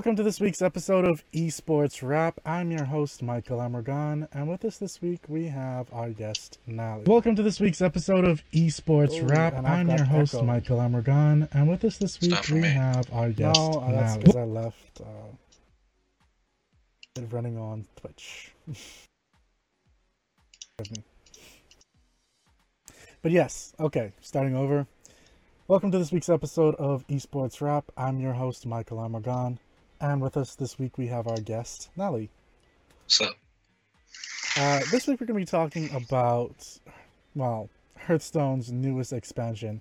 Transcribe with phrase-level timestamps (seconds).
[0.00, 2.40] Welcome to this week's episode of Esports Wrap.
[2.46, 7.02] I'm your host, Michael Amargon, and with us this week we have our guest, Nally.
[7.06, 9.52] Welcome to this week's episode of Esports Ooh, Wrap.
[9.58, 10.42] I've I'm got your host, echo.
[10.44, 12.68] Michael Amargon, and with us this week we me.
[12.68, 14.18] have our guest, No, uh, that's Nally.
[14.20, 15.00] because I left.
[15.02, 15.36] Uh,
[17.16, 18.52] It running on Twitch.
[20.78, 21.02] Forgive me.
[23.20, 24.86] But yes, okay, starting over.
[25.68, 27.84] Welcome to this week's episode of Esports Wrap.
[27.98, 29.58] I'm your host, Michael Amargon,
[30.00, 32.30] and with us this week we have our guest, Nally.
[33.06, 33.26] So,
[34.56, 36.78] Uh, this week we're going to be talking about,
[37.34, 39.80] well, Hearthstone's newest expansion,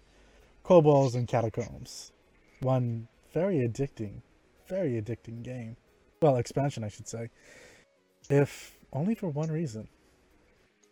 [0.63, 2.11] Kobolds and Catacombs.
[2.59, 4.21] One very addicting,
[4.67, 5.75] very addicting game.
[6.21, 7.29] Well, expansion, I should say.
[8.29, 9.87] If only for one reason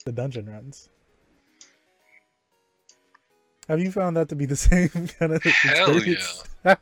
[0.05, 0.89] the dungeon runs.
[3.67, 5.53] Have you found that to be the same kind of thing?
[5.63, 6.43] Hell experience?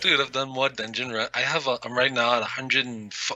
[0.00, 1.28] dude, I've done more dungeon run.
[1.34, 3.34] I have a, I'm right now at 100 and fu-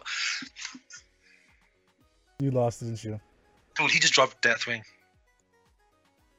[2.41, 3.21] you lost, didn't you?
[3.77, 4.83] dude, he just dropped Deathwing.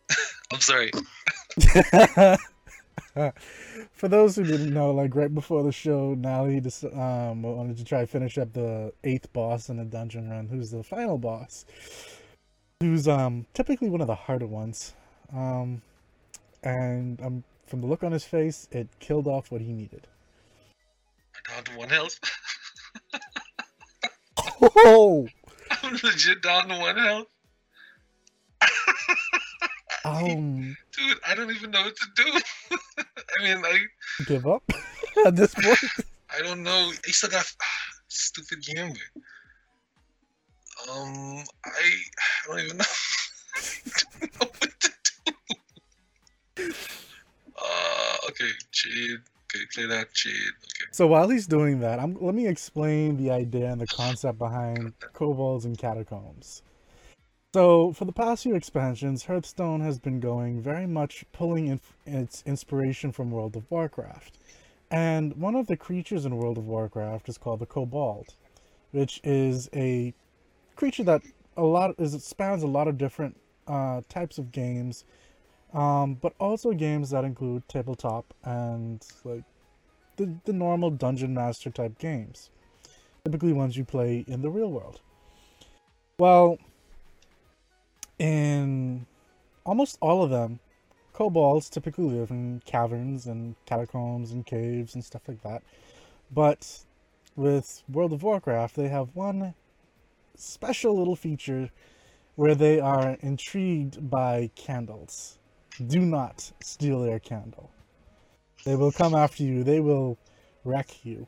[0.52, 0.92] I'm sorry.
[3.92, 7.84] For those who didn't know, like right before the show, Nally just um wanted to
[7.84, 11.66] try to finish up the eighth boss in the dungeon run, who's the final boss,
[12.80, 14.94] who's um typically one of the harder ones,
[15.34, 15.82] um,
[16.64, 20.08] and um from the look on his face, it killed off what he needed.
[21.36, 22.20] I'm down to one health.
[24.62, 25.28] Oh,
[25.84, 27.28] I'm legit down to one health.
[30.04, 32.42] um, Dude, I don't even know what to do.
[33.40, 33.80] I mean, I,
[34.26, 34.64] give up
[35.26, 35.78] at this point.
[36.36, 36.92] I don't know.
[37.08, 37.46] I still got
[38.08, 38.96] stupid game.
[40.90, 41.70] Um, I,
[42.46, 42.86] I don't even know.
[48.30, 49.20] Okay, Jade.
[49.56, 50.34] Okay, play that Jade.
[50.34, 50.86] Okay.
[50.92, 54.94] So while he's doing that, I'm, let me explain the idea and the concept behind
[55.14, 56.62] kobolds and catacombs.
[57.56, 62.44] So for the past few expansions, Hearthstone has been going very much pulling in, its
[62.46, 64.38] inspiration from World of Warcraft.
[64.92, 68.36] And one of the creatures in World of Warcraft is called the kobold,
[68.92, 70.14] which is a
[70.76, 71.24] creature that
[71.58, 73.36] a lot is spans a lot of different
[73.68, 75.04] uh, types of games,
[75.74, 79.44] um, but also games that include tabletop and like
[80.18, 82.50] the, the normal dungeon master type games.
[83.24, 85.02] Typically ones you play in the real world.
[86.18, 86.58] Well,
[88.18, 89.06] in
[89.66, 90.60] almost all of them,
[91.14, 95.64] kobolds typically live in caverns and catacombs and caves and stuff like that.
[96.32, 96.86] But
[97.36, 99.54] with World of Warcraft, they have one
[100.36, 101.70] special little feature
[102.36, 105.39] where they are intrigued by candles.
[105.88, 107.72] Do not steal their candle.
[108.66, 109.64] They will come after you.
[109.64, 110.18] They will
[110.64, 111.28] wreck you.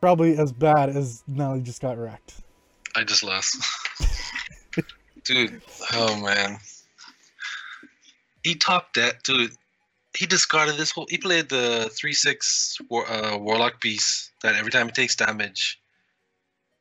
[0.00, 2.42] Probably as bad as Nelly just got wrecked.
[2.94, 3.56] I just lost.
[5.24, 5.62] dude,
[5.92, 6.58] oh man.
[8.42, 9.52] He topped that, dude.
[10.14, 11.06] He discarded this whole.
[11.08, 15.80] He played the 3 6 war, uh, Warlock piece that every time it takes damage,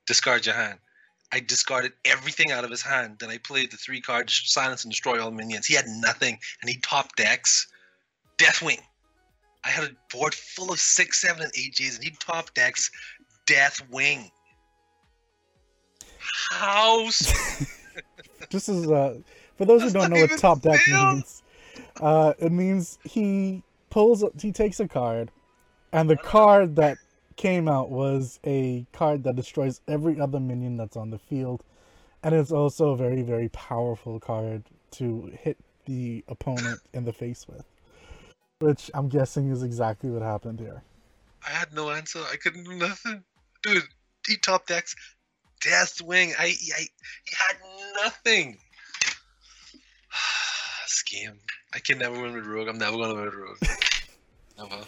[0.06, 0.80] discard your hand.
[1.34, 3.18] I discarded everything out of his hand.
[3.20, 5.66] Then I played the three cards Silence and Destroy All Minions.
[5.66, 7.68] He had nothing, and he top decks
[8.38, 8.80] Deathwing.
[9.64, 12.90] I had a board full of 6, 7, and 8 J's, and he top decks
[13.46, 14.32] Deathwing.
[16.52, 17.06] How
[18.50, 19.18] This is uh
[19.58, 21.14] for those who don't know what top deck fair.
[21.14, 21.44] means.
[22.00, 25.32] Uh it means he pulls he takes a card
[25.92, 26.98] and the card that
[27.42, 31.64] came out was a card that destroys every other minion that's on the field
[32.22, 37.48] and it's also a very very powerful card to hit the opponent in the face
[37.48, 37.66] with.
[38.60, 40.84] Which I'm guessing is exactly what happened here.
[41.44, 42.20] I had no answer.
[42.32, 43.24] I couldn't do nothing.
[43.64, 43.82] Dude,
[44.28, 44.96] he top decks
[45.62, 46.34] Deathwing.
[46.38, 47.58] I, I he had
[48.04, 48.60] nothing.
[50.86, 51.40] Scheme.
[51.74, 52.68] I can never win with Rogue.
[52.68, 53.58] I'm never gonna win with Rogue.
[54.60, 54.86] never.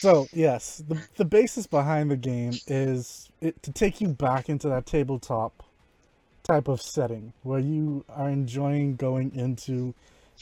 [0.00, 4.68] So yes, the the basis behind the game is it to take you back into
[4.68, 5.64] that tabletop
[6.42, 9.94] type of setting where you are enjoying going into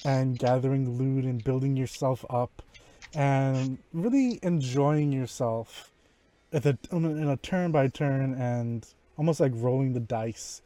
[0.05, 2.63] and gathering loot and building yourself up
[3.15, 5.93] and really enjoying yourself
[6.53, 8.87] at a- in a turn by turn and
[9.17, 10.63] almost like rolling the dice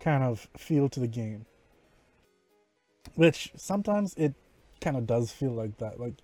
[0.00, 1.46] kind of feel to the game.
[3.14, 4.34] Which sometimes it
[4.80, 6.00] kind of does feel like that.
[6.00, 6.14] Like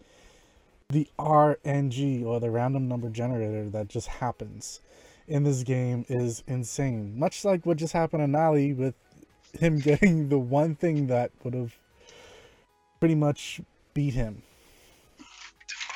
[0.88, 4.80] the RNG or the random number generator that just happens
[5.26, 7.18] in this game is insane.
[7.18, 8.94] Much like what just happened to Nally with
[9.58, 11.74] him getting the one thing that would have
[13.00, 13.60] pretty much
[13.94, 14.42] beat him.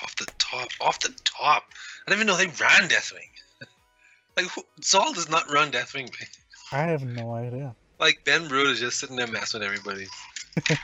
[0.02, 1.64] Off the top, off the top.
[2.06, 3.28] I didn't even know they ran Deathwing.
[4.36, 4.46] like
[4.80, 6.10] Zol does not run Deathwing.
[6.72, 7.74] I have no idea.
[8.00, 10.06] Like Ben Brode is just sitting there messing with everybody.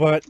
[0.00, 0.24] But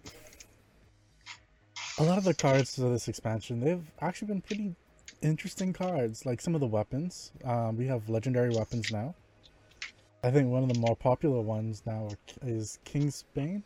[2.01, 4.75] a lot of the cards for this expansion, they've actually been pretty
[5.21, 6.25] interesting cards.
[6.25, 9.15] Like some of the weapons, um, we have legendary weapons now.
[10.25, 12.09] I think one of the more popular ones now
[12.43, 13.63] is King's Bane.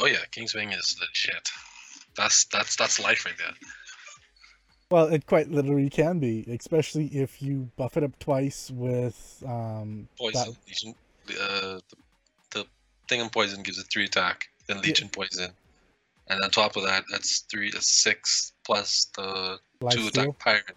[0.00, 1.50] Oh yeah, King's Bane is legit.
[2.16, 3.54] That's that's that's life right there.
[4.90, 10.08] Well, it quite literally can be, especially if you buff it up twice with um,
[10.18, 10.56] poison.
[11.26, 11.36] That...
[11.38, 11.96] Uh, the,
[12.50, 12.66] the
[13.08, 15.16] thing on poison gives it three attack, then Legion yeah.
[15.16, 15.50] poison,
[16.30, 20.22] and on top of that, that's three, that's six plus the Life two steal?
[20.22, 20.76] attack pirate.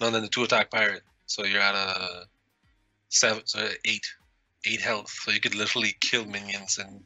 [0.00, 1.02] No, then the two attack pirate.
[1.26, 2.26] So you're at a
[3.08, 4.06] seven, so eight,
[4.66, 5.10] eight health.
[5.10, 7.02] So you could literally kill minions and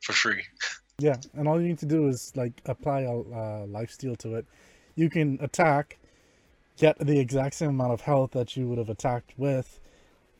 [0.00, 0.42] for free.
[1.00, 4.34] Yeah, and all you need to do is like apply a uh, life steal to
[4.34, 4.46] it.
[4.96, 5.96] You can attack,
[6.76, 9.78] get the exact same amount of health that you would have attacked with,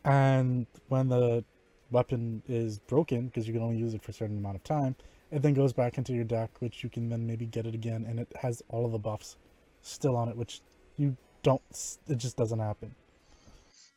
[0.04, 1.44] and when the
[1.92, 4.96] weapon is broken, because you can only use it for a certain amount of time,
[5.30, 8.06] it then goes back into your deck, which you can then maybe get it again,
[8.08, 9.36] and it has all of the buffs
[9.82, 10.60] still on it, which
[10.96, 11.62] you don't.
[12.08, 12.94] It just doesn't happen.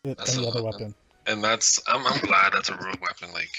[0.03, 0.95] It, any a, other weapon.
[1.27, 3.31] And that's I'm I'm glad that's a rogue weapon.
[3.33, 3.51] Like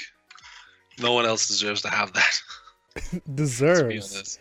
[1.00, 2.40] no one else deserves to have that.
[3.34, 4.38] deserves.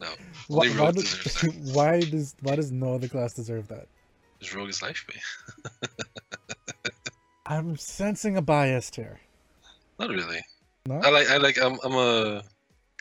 [0.00, 0.08] No.
[0.48, 1.42] Why, why, does,
[1.72, 3.86] why does why does no other class deserve that?
[4.38, 5.90] Because rogue is life, man.
[7.46, 9.20] I'm sensing a bias here.
[9.98, 10.40] Not really.
[10.86, 11.00] No?
[11.04, 12.42] I like I like I'm I'm a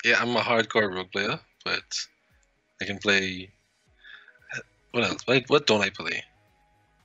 [0.04, 1.84] yeah I'm a hardcore rogue player, but
[2.82, 3.52] I can play.
[4.92, 5.28] What else?
[5.28, 6.24] What, what don't I play?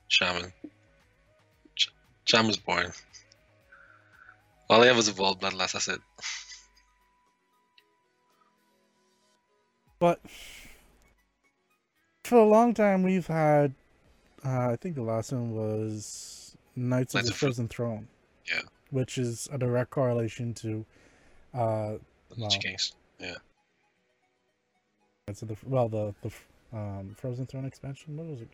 [0.07, 0.51] Shaman.
[1.75, 1.87] Sh-
[2.25, 2.91] Shaman's boring.
[4.69, 5.99] All I have is Evolved Bloodlust, that's it.
[9.99, 10.19] But
[12.23, 13.73] for a long time, we've had.
[14.43, 18.07] Uh, I think the last one was Knights, Knights of the Frozen Throne.
[18.47, 18.61] Yeah.
[18.91, 20.85] Which is a direct correlation to.
[21.53, 21.93] Uh,
[22.29, 22.93] the well, Kings.
[23.19, 23.35] Yeah.
[25.27, 26.31] It's the well the the
[26.77, 28.17] um, Frozen Throne expansion.
[28.17, 28.49] What was it?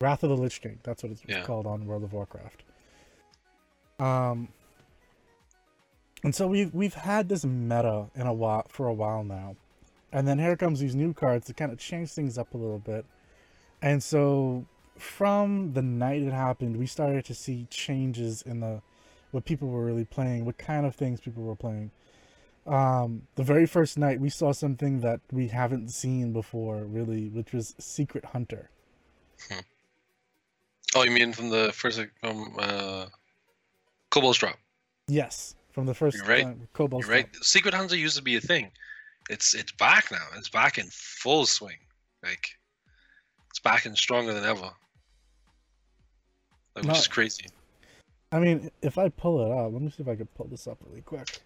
[0.00, 0.78] Wrath of the Lich King.
[0.82, 1.42] That's what it's yeah.
[1.42, 2.64] called on World of Warcraft.
[3.98, 4.48] Um,
[6.22, 9.56] and so we've we've had this meta in a while for a while now,
[10.12, 12.78] and then here comes these new cards to kind of change things up a little
[12.78, 13.06] bit.
[13.80, 14.66] And so
[14.98, 18.82] from the night it happened, we started to see changes in the
[19.30, 21.90] what people were really playing, what kind of things people were playing.
[22.66, 27.52] Um, the very first night we saw something that we haven't seen before, really, which
[27.52, 28.70] was Secret Hunter.
[29.48, 29.60] Hmm.
[30.94, 33.06] Oh, you mean from the first from uh,
[34.10, 34.58] Kobold's drop?
[35.08, 36.72] Yes, from the first You're right.
[36.72, 37.36] Kobold's You're right.
[37.42, 38.70] Secret Hunter used to be a thing
[39.28, 40.26] it's it's back now.
[40.36, 41.78] It's back in full swing.
[42.22, 42.48] Like
[43.50, 44.70] it's back and stronger than ever.
[46.74, 47.46] Like, which is crazy.
[48.32, 50.66] I mean, if I pull it up, let me see if I can pull this
[50.66, 51.40] up really quick.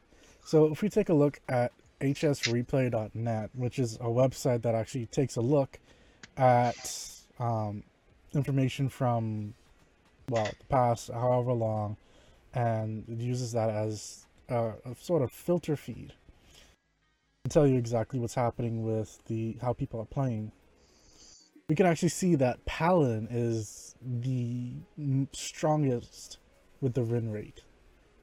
[0.45, 5.37] So if we take a look at hsreplay.net, which is a website that actually takes
[5.37, 5.79] a look
[6.37, 7.83] at um,
[8.35, 9.55] information from
[10.29, 11.97] well the past however long,
[12.55, 16.13] and it uses that as a, a sort of filter feed
[17.45, 20.53] to tell you exactly what's happening with the how people are playing.
[21.69, 24.73] We can actually see that Paladin is the
[25.33, 26.39] strongest
[26.81, 27.63] with the win rate.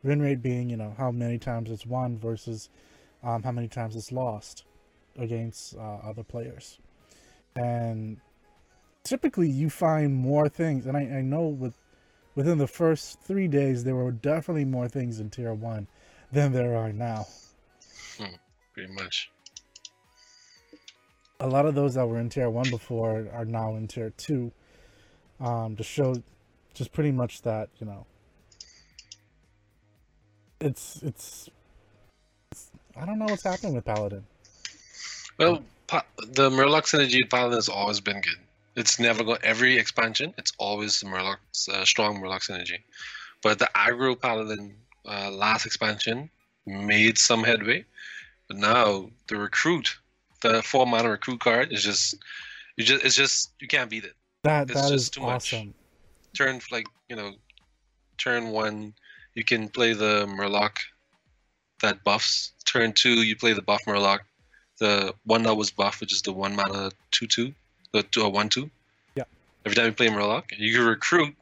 [0.04, 2.70] Win rate being, you know, how many times it's won versus
[3.24, 4.64] um, how many times it's lost
[5.18, 6.80] against uh, other players.
[7.56, 8.18] And
[9.04, 11.76] typically you find more things, and I, I know with
[12.36, 15.88] within the first three days there were definitely more things in tier one
[16.32, 17.26] than there are now.
[18.20, 18.36] Hmm
[18.78, 19.32] pretty much.
[21.40, 24.52] A lot of those that were in tier one before are now in tier two.
[25.40, 26.16] Um, to show
[26.76, 28.06] just pretty much that, you know,
[30.60, 31.50] it's, it's,
[32.52, 34.24] it's I don't know what's happening with Paladin.
[35.38, 35.62] Well,
[36.18, 38.38] the Murloc synergy Paladin has always been good.
[38.76, 40.34] It's never going every expansion.
[40.38, 41.38] It's always the Murloc
[41.72, 42.80] uh, strong Murloc synergy,
[43.42, 44.76] but the aggro Paladin
[45.08, 46.30] uh, last expansion
[46.66, 47.86] made some headway.
[48.48, 49.98] But now the recruit,
[50.42, 52.16] the four mana recruit card is just
[52.76, 54.14] you just it's just you can't beat it.
[54.44, 55.68] That it's that is too awesome.
[55.68, 55.76] Much.
[56.36, 57.34] Turn like you know,
[58.18, 58.94] turn one
[59.38, 60.78] you can play the Murloc
[61.82, 62.54] that buffs.
[62.66, 64.20] Turn two you play the buff Murloc,
[64.80, 67.54] the one that was buff, which is the one mana two two,
[67.94, 68.70] the two or uh, one two.
[69.16, 69.24] Yeah.
[69.66, 71.36] Every time you play Murloc, you can recruit.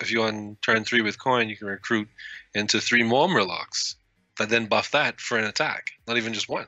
[0.00, 2.08] If you on turn three with coin, you can recruit
[2.54, 3.96] into three more Murlocs
[4.40, 6.66] but then buff that for an attack, not even just one.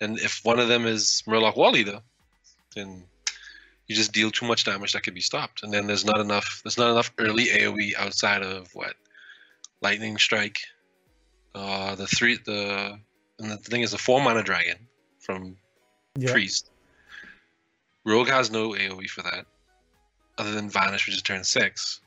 [0.00, 2.00] And if one of them is Murloc Warleader,
[2.74, 3.04] then
[3.86, 5.62] you just deal too much damage that could be stopped.
[5.62, 8.94] And then there's not enough there's not enough early AoE outside of what?
[9.86, 10.58] Lightning Strike.
[11.54, 12.98] Uh the three the
[13.38, 14.78] and the thing is a four mana dragon
[15.20, 15.56] from.
[16.26, 16.70] Priest.
[18.04, 19.44] Rogue has no AoE for that.
[20.38, 22.00] Other than Vanish, which is turn six.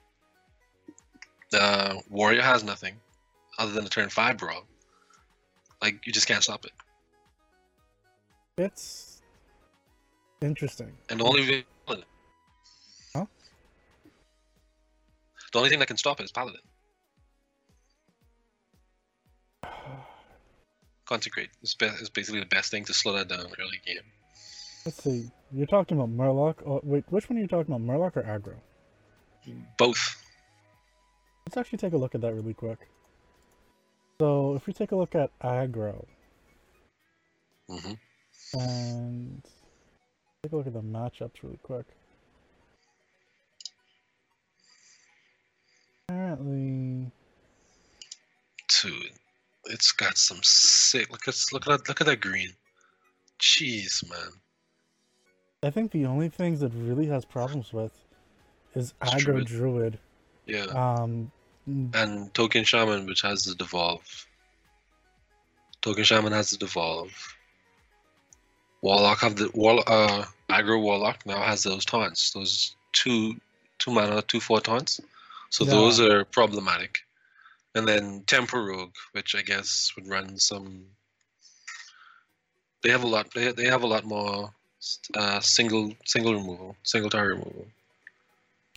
[1.53, 2.95] Uh Warrior has nothing.
[3.57, 4.65] Other than a turn five brawl.
[5.81, 6.74] Like you just can't stop it.
[8.57, 9.21] It's
[10.41, 10.91] interesting.
[11.09, 11.65] And the only.
[13.15, 13.25] Huh?
[15.53, 16.59] The only thing that can stop it is paladin.
[21.05, 24.03] Consecrate is, be- is basically the best thing to slow that down early game.
[24.85, 25.29] Let's see.
[25.51, 26.55] You're talking about Murloc.
[26.65, 28.55] Oh, wait, which one are you talking about, Murloc or Aggro?
[29.77, 30.23] Both.
[31.47, 32.88] Let's actually take a look at that really quick.
[34.21, 36.05] So, if we take a look at Aggro
[37.69, 37.93] hmm
[38.53, 39.43] and
[40.43, 41.85] take a look at the matchups really quick.
[46.07, 47.11] Apparently,
[48.81, 49.11] Dude,
[49.69, 51.09] it's got some sick.
[51.11, 52.49] Look at look at that, look at that green.
[53.39, 54.31] Jeez, man.
[55.63, 57.91] I think the only things that really has problems with
[58.75, 59.47] is It's Aggro Druid.
[59.47, 59.99] Druid.
[60.45, 60.65] Yeah.
[60.65, 61.31] Um,
[61.93, 64.27] and Token Shaman, which has the devolve.
[65.81, 67.11] Token Shaman has the devolve.
[68.81, 69.89] Warlock have the Warlock.
[69.89, 72.31] Uh, aggro Warlock now has those taunts.
[72.31, 73.35] Those two
[73.77, 74.99] two mana, two four taunts.
[75.49, 75.71] So Yeah.
[75.71, 76.99] those are problematic.
[77.75, 80.85] And then Tempo Rogue, which I guess would run some.
[82.81, 83.31] They have a lot.
[83.33, 84.51] They, they have a lot more
[85.15, 87.67] uh, single single removal, single target removal.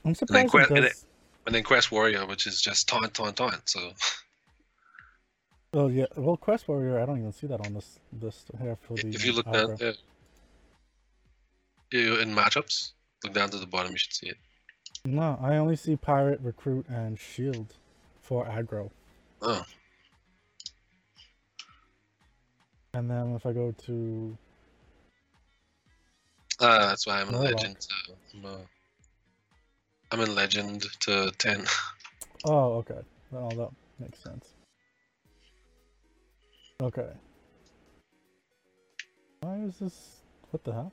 [0.05, 1.07] I'm surprised que- it and does.
[1.47, 3.69] And then Quest Warrior, which is just taunt, taunt, taunt.
[3.69, 3.93] So
[5.75, 8.95] Oh yeah, well, Quest Warrior, I don't even see that on this this here for
[8.95, 9.09] the.
[9.09, 9.77] if you look down
[11.91, 12.93] you- in matchups,
[13.25, 14.37] look down to the bottom, you should see it.
[15.05, 17.75] No, I only see Pirate, Recruit, and Shield
[18.33, 18.91] for aggro.
[19.43, 19.63] Oh,
[22.95, 24.39] And then if I go to
[26.61, 27.77] uh, that's why I'm in Legend.
[27.79, 28.65] So I'm, uh,
[30.13, 31.65] I'm in Legend to ten.
[32.45, 34.49] oh, okay, well that makes sense.
[36.83, 37.11] Okay.
[39.43, 40.23] Why is this?
[40.51, 40.93] What the hell?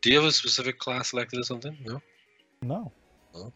[0.00, 1.76] Do you have a specific class selected or something?
[1.84, 2.00] No.
[2.62, 2.92] No.
[3.34, 3.50] Huh?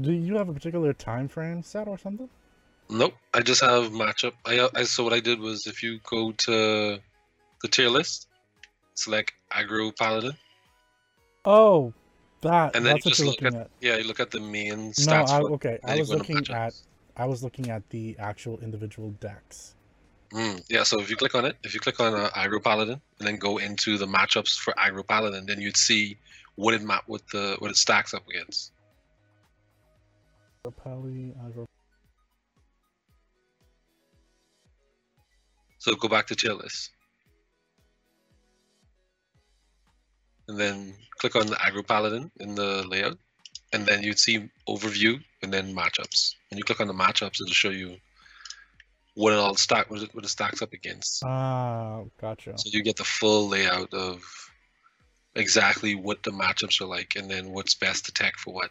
[0.00, 2.28] Do you have a particular time frame set or something?
[2.88, 3.14] Nope.
[3.34, 4.32] I just have matchup.
[4.46, 6.98] I, I so what I did was if you go to
[7.62, 8.28] the tier list,
[8.94, 10.32] select aggro paladin,
[11.44, 11.92] Oh,
[12.42, 12.76] that.
[12.76, 13.70] and then that's you what just you're look looking at, at.
[13.80, 15.28] yeah, you look at the main No, stats.
[15.30, 15.78] I, okay.
[15.84, 16.74] I was looking at.
[17.16, 19.74] I was looking at the actual individual decks.
[20.32, 23.00] Mm, yeah, so if you click on it, if you click on uh, aggro paladin
[23.18, 26.18] and then go into the matchups for aggro paladin, then you'd see
[26.56, 28.72] what it map what the what it stacks up against.
[30.84, 31.32] Pally.
[35.78, 36.90] So go back to tier list.
[40.48, 43.16] And then click on the aggro paladin in the layout.
[43.72, 46.34] And then you'd see overview and then matchups.
[46.50, 47.96] And you click on the matchups, it'll show you
[49.18, 51.24] what it all stack what it, what it stacks up against.
[51.24, 52.56] Ah, gotcha.
[52.56, 54.22] So you get the full layout of
[55.34, 58.70] exactly what the matchups are like and then what's best to tech for what.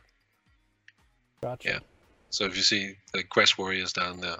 [1.44, 1.68] Gotcha.
[1.68, 1.80] yeah.
[2.30, 4.38] So if you see the Quest Warriors down there.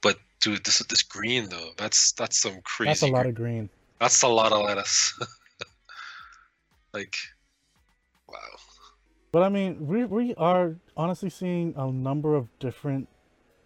[0.00, 3.68] But dude, this this green though, that's that's some crazy That's a lot of green.
[4.00, 5.12] That's a lot of lettuce.
[6.94, 7.14] like,
[8.26, 8.38] wow.
[9.32, 13.08] But I mean, we we are honestly seeing a number of different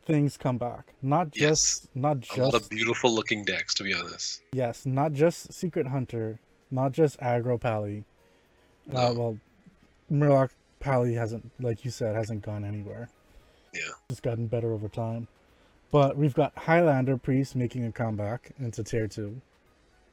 [0.06, 0.94] things come back.
[1.02, 1.40] Not Yes.
[1.80, 2.38] just not just.
[2.38, 4.40] A lot of beautiful looking decks, to be honest.
[4.52, 6.38] yes, not just Secret Hunter,
[6.70, 8.04] not just Aggro Pally.
[8.90, 9.38] Uh, well,
[10.10, 13.08] Murloc Pally hasn't, like you said, hasn't gone anywhere.
[13.74, 13.80] Yeah.
[14.08, 15.26] It's gotten better over time.
[15.90, 19.40] But we've got Highlander Priest making a comeback into tier two.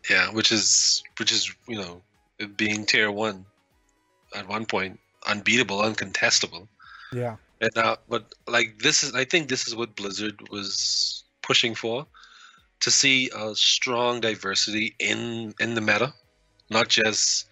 [0.09, 2.01] Yeah, which is which is you know
[2.57, 3.45] being tier one
[4.35, 6.67] at one point, unbeatable, uncontestable.
[7.13, 7.35] Yeah.
[7.63, 12.05] And now, but like this is, I think this is what Blizzard was pushing for,
[12.81, 16.13] to see a strong diversity in in the meta,
[16.69, 17.47] not just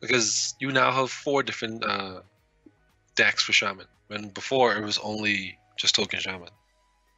[0.00, 2.22] because you now have four different uh,
[3.16, 3.86] decks for Shaman.
[4.08, 6.48] When before it was only just Token Shaman.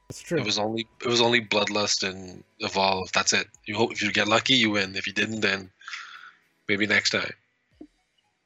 [0.09, 0.39] That's true.
[0.39, 3.13] It was only it was only Bloodlust and Evolve.
[3.13, 3.47] That's it.
[3.67, 4.97] You hope if you get lucky, you win.
[4.97, 5.71] If you didn't, then
[6.69, 7.31] maybe next time.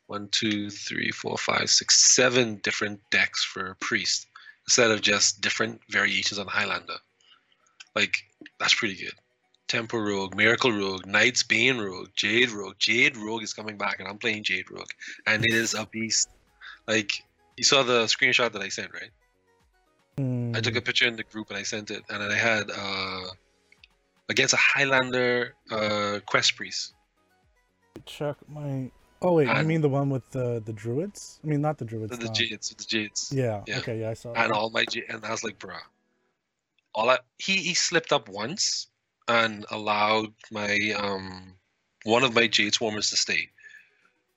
[0.07, 4.29] One, two, three, four, five, six, seven different decks for a Priest,
[4.67, 6.99] instead of just different variations on Highlander.
[7.95, 8.17] Like
[8.61, 9.15] that's pretty good.
[9.69, 12.77] Tempo Rogue, Miracle Rogue, Knight's Bane Rogue, Jade Rogue.
[12.79, 14.91] Jade Rogue is coming back, and I'm playing Jade Rogue,
[15.27, 16.29] and it is a beast.
[16.87, 17.11] Like
[17.57, 19.11] you saw the screenshot that I sent, right?
[20.19, 22.71] I took a picture in the group and I sent it, and then I had
[22.71, 23.27] uh,
[24.31, 26.95] against a Highlander uh, quest priest.
[28.07, 28.91] check my.
[29.23, 31.41] Oh wait, you mean the one with the the druids?
[31.43, 32.11] I mean, not the druids.
[32.13, 33.33] The, the um, Jades, the Jades.
[33.35, 33.79] Yeah, Yeah.
[33.79, 34.01] Okay.
[34.01, 34.33] Yeah, I saw.
[34.35, 34.57] and that.
[34.57, 35.81] all my J- and I was like, bruh.
[36.95, 38.89] All I, he he slipped up once
[39.29, 41.55] and allowed my um
[42.05, 43.51] one of my Jade Swarmers to stay.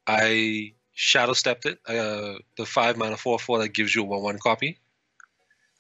[0.08, 1.80] I shadow stepped it.
[1.86, 4.80] Uh, the five mana four four that gives you a one one copy.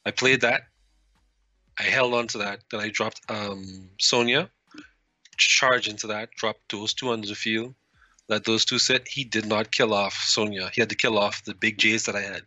[0.06, 0.64] I played that.
[1.80, 2.60] I held on to that.
[2.70, 4.50] Then I dropped um Sonya,
[5.38, 6.32] charge into that.
[6.36, 7.76] Dropped those two under the field.
[8.30, 9.08] Let those two sit.
[9.08, 10.70] He did not kill off Sonya.
[10.74, 12.44] He had to kill off the big Jades that I had.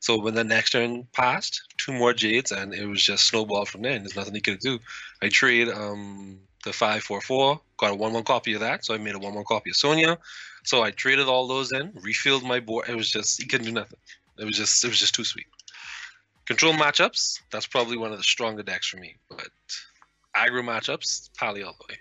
[0.00, 3.82] So when the next turn passed, two more Jades, and it was just snowball from
[3.82, 3.92] there.
[3.92, 4.78] And there's nothing he could do.
[5.22, 8.94] I trade um, the five four four, got a one one copy of that, so
[8.94, 10.18] I made a one one copy of Sonya.
[10.64, 12.88] So I traded all those in, refilled my board.
[12.88, 13.98] It was just he couldn't do nothing.
[14.38, 15.46] It was just it was just too sweet.
[16.46, 19.16] Control matchups, that's probably one of the stronger decks for me.
[19.30, 19.48] But
[20.36, 22.00] aggro matchups, Pally all the way.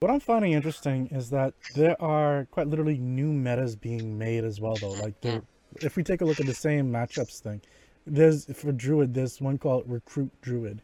[0.00, 4.58] What I'm finding interesting is that there are quite literally new metas being made as
[4.58, 4.92] well, though.
[4.92, 5.42] Like, there,
[5.82, 7.60] if we take a look at the same matchups thing,
[8.06, 10.80] there's for Druid, there's one called Recruit Druid.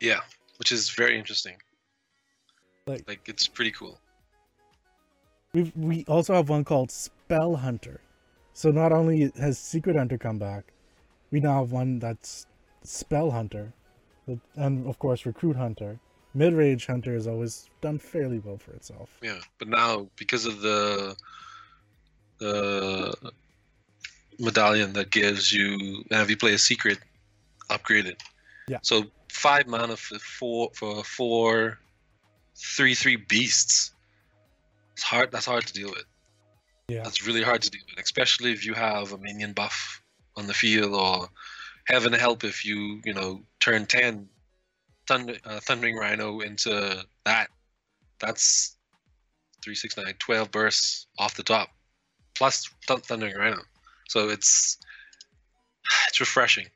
[0.00, 0.20] Yeah,
[0.58, 1.56] which is very interesting.
[2.86, 3.98] Like- like it's pretty cool.
[5.54, 8.00] We we also have one called Spell Hunter.
[8.52, 10.74] So not only has Secret Hunter come back,
[11.30, 12.46] we now have one that's
[12.82, 13.72] Spell Hunter,
[14.56, 16.00] and of course Recruit Hunter.
[16.34, 19.10] Mid range Hunter has always done fairly well for itself.
[19.22, 21.16] Yeah, but now because of the
[22.38, 23.14] the
[24.38, 26.98] medallion that gives you and if you play a secret,
[27.68, 28.16] upgraded.
[28.68, 28.78] Yeah.
[28.82, 31.78] So five mana for four for four,
[32.56, 33.92] three three beasts.
[34.94, 35.32] It's hard.
[35.32, 36.04] That's hard to deal with.
[36.88, 37.02] Yeah.
[37.02, 40.02] That's really hard to deal with, especially if you have a minion buff
[40.36, 41.28] on the field, or
[41.86, 44.28] heaven help if you you know turn ten,
[45.06, 47.48] thunder, uh, thundering rhino into that.
[48.20, 48.76] That's
[49.62, 51.68] 369, 12 bursts off the top,
[52.36, 53.62] plus Th- Thundering Rhino.
[54.08, 54.78] So it's
[56.08, 56.66] it's refreshing.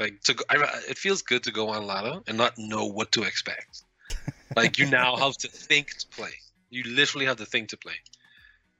[0.00, 0.56] Like to go, I,
[0.88, 3.82] it feels good to go on ladder and not know what to expect.
[4.56, 6.30] Like you now have to think to play.
[6.70, 7.94] You literally have to think to play.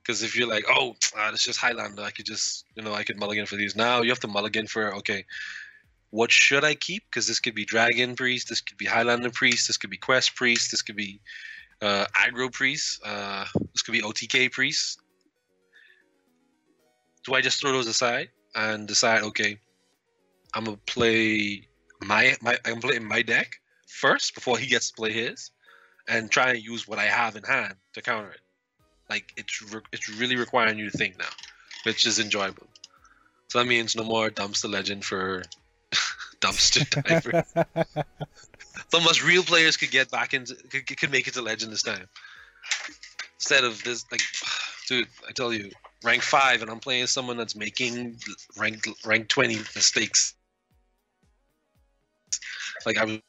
[0.01, 3.03] Because if you're like, oh, ah, it's just Highlander, I could just, you know, I
[3.03, 3.75] could mulligan for these.
[3.75, 5.25] Now you have to mulligan for, okay,
[6.15, 7.03] what should I keep?
[7.11, 10.37] Because this could be Dragon Priest, this could be Highlander Priest, this could be Quest
[10.37, 11.21] Priest, this could be
[11.83, 13.01] uh, aggro priest.
[13.05, 15.01] Uh, this could be OTK priest.
[17.25, 19.59] Do I just throw those aside and decide, okay,
[20.55, 21.69] I'm gonna play
[22.03, 23.57] my my I'm playing my deck
[23.89, 25.51] first before he gets to play his,
[26.09, 28.41] and try and use what I have in hand to counter it.
[29.11, 31.33] Like it's re- it's really requiring you to think now,
[31.85, 32.69] which is enjoyable.
[33.49, 35.43] So that means no more dumpster legend for
[36.45, 37.45] dumpster diver.
[38.93, 41.83] so much real players could get back into could, could make it to legend this
[41.83, 42.07] time.
[43.39, 44.21] Instead of this like
[44.89, 45.71] dude i tell you
[46.03, 48.19] rank 5 and i'm playing someone that's making
[48.59, 50.35] rank rank 20 mistakes.
[52.85, 53.23] Like i'm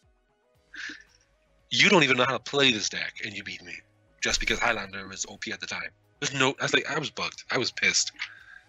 [1.71, 3.73] you don't even know how to play this deck and you beat me
[4.21, 5.89] just because highlander was op at the time.
[6.19, 7.43] There's no i was like i was bugged.
[7.49, 8.12] I was pissed.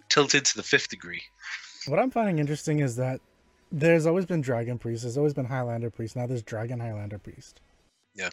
[0.09, 1.23] Tilted to the fifth degree.
[1.87, 3.21] What I'm finding interesting is that
[3.79, 7.61] there's always been Dragon Priest, there's always been Highlander Priest, now there's Dragon Highlander Priest.
[8.15, 8.31] Yeah.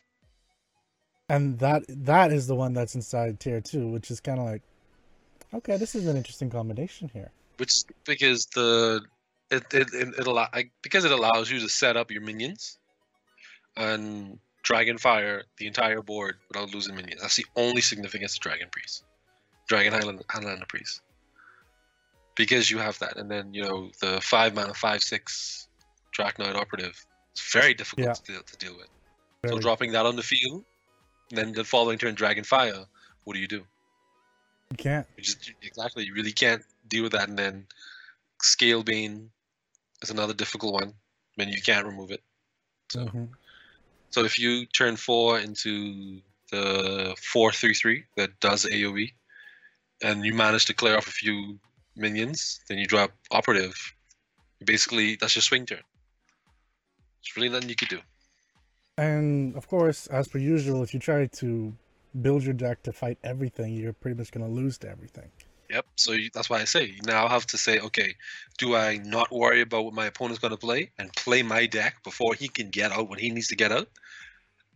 [1.28, 4.62] And that that is the one that's inside tier two, which is kind of like,
[5.54, 7.32] okay, this is an interesting combination here.
[7.58, 9.02] which is because the
[9.52, 10.48] it it, it, it allow,
[10.82, 12.80] because it allows you to set up your minions
[13.76, 17.22] and dragon fire the entire board without losing minions.
[17.22, 19.04] That's the only significance of Dragon Priest,
[19.68, 21.02] Dragon Highland Highlander Priest,
[22.36, 25.68] because you have that, and then you know the five mana five six
[26.18, 27.06] Drakonid operative.
[27.32, 28.14] It's very difficult Yeah.
[28.14, 28.88] to, deal, to deal with.
[29.48, 30.64] So dropping that on the field,
[31.30, 32.86] and then the following turn Dragon Fire.
[33.24, 33.66] What do you do?
[34.72, 35.08] you can't.
[35.18, 36.06] You just exactly.
[36.06, 37.68] You really can't deal with that, and then
[38.42, 39.32] scale bane
[40.02, 40.94] is another difficult one
[41.36, 42.24] when you can't remove it.
[42.92, 43.30] So, Mhm.
[44.10, 49.14] so if you turn four into the four three three that does AOE,
[50.02, 51.60] and you manage to clear off a few
[51.96, 53.76] minions, then you drop operative.
[54.64, 55.80] Basically, that's your swing turn.
[57.22, 58.00] There's really nothing you could do.
[58.98, 61.74] And of course, as per usual, if you try to
[62.22, 65.30] build your deck to fight everything, you're pretty much going to lose to everything.
[65.70, 65.86] Yep.
[65.96, 68.16] So you, that's why I say you now I have to say, okay,
[68.60, 72.04] do I not worry about what my opponent's going to play and play my deck
[72.04, 73.90] before he can get out what he needs to get out,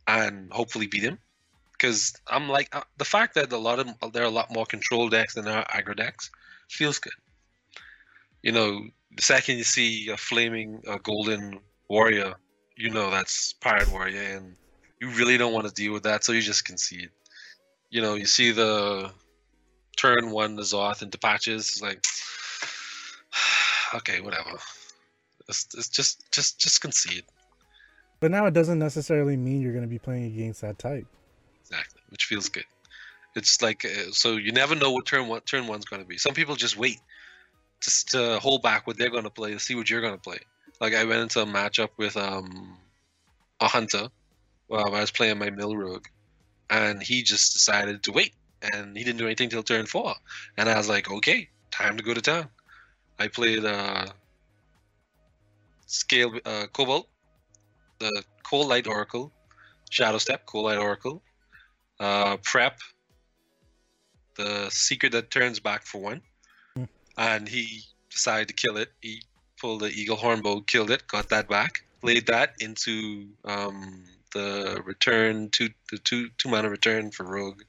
[0.07, 1.19] and hopefully beat him?
[1.73, 4.65] Because I'm like uh, the fact that a lot of there are a lot more
[4.65, 6.31] control decks than there are aggro decks
[6.69, 7.13] feels good.
[8.41, 8.81] You know,
[9.15, 12.35] the second you see a flaming uh, golden warrior,
[12.75, 14.55] you know that's pirate warrior, and
[15.01, 17.09] you really don't want to deal with that, so you just concede.
[17.89, 19.11] You know, you see the
[19.95, 21.67] turn one the Zoth into patches.
[21.67, 22.03] It's like,
[23.95, 24.57] okay, whatever.
[25.49, 27.23] It's, it's just just just concede.
[28.19, 31.05] But now it doesn't necessarily mean you're going to be playing against that type.
[31.61, 32.65] Exactly, which feels good.
[33.37, 36.17] It's like uh, so you never know what turn one turn one's going to be.
[36.17, 36.99] Some people just wait,
[37.81, 40.19] just to hold back what they're going to play to see what you're going to
[40.19, 40.39] play.
[40.81, 42.77] Like I went into a matchup with um
[43.59, 44.09] a hunter
[44.67, 46.07] while I was playing my mill rogue,
[46.69, 50.15] and he just decided to wait and he didn't do anything till turn four.
[50.57, 52.49] And I was like, okay, time to go to town.
[53.19, 54.07] I played uh,
[55.85, 57.07] Scale uh, Cobalt,
[57.99, 59.31] the Coldlight Oracle,
[59.89, 61.21] Shadow Step, Coldlight Oracle,
[61.99, 62.79] uh, Prep,
[64.37, 66.21] the Secret that turns back for one,
[66.77, 66.87] Mm.
[67.17, 68.91] and he decided to kill it.
[69.01, 69.21] He
[69.59, 75.49] pulled the Eaglehorn Bow, killed it, got that back, played that into um, the return
[75.51, 77.61] to the two two mana return for Rogue,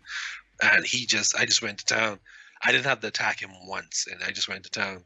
[0.62, 2.18] and he just I just went to town.
[2.62, 5.04] I didn't have to attack him once, and I just went to town.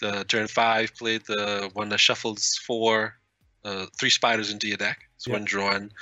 [0.00, 3.16] The turn five played the one that shuffles four,
[3.64, 4.98] uh, three spiders into your deck.
[5.16, 5.32] It's Yeah.
[5.34, 5.92] one drawn.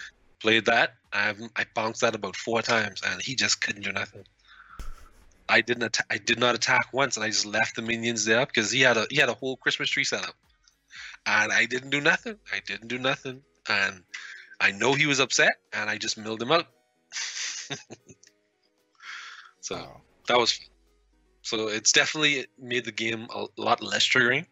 [0.45, 0.95] Played that.
[1.13, 4.25] I I bounced that about four times, and he just couldn't do nothing.
[5.49, 8.45] I didn't atta- I did not attack once, and I just left the minions there
[8.47, 10.35] because he had a he had a whole Christmas tree set up,
[11.27, 12.39] and I didn't do nothing.
[12.53, 14.05] I didn't do nothing, and
[14.61, 16.67] I know he was upset, and I just milled him out.
[19.61, 20.03] so Wow.
[20.29, 20.59] that was
[21.43, 24.47] so it's definitely made the game a lot less triggering,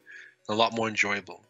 [0.49, 1.45] a lot more enjoyable.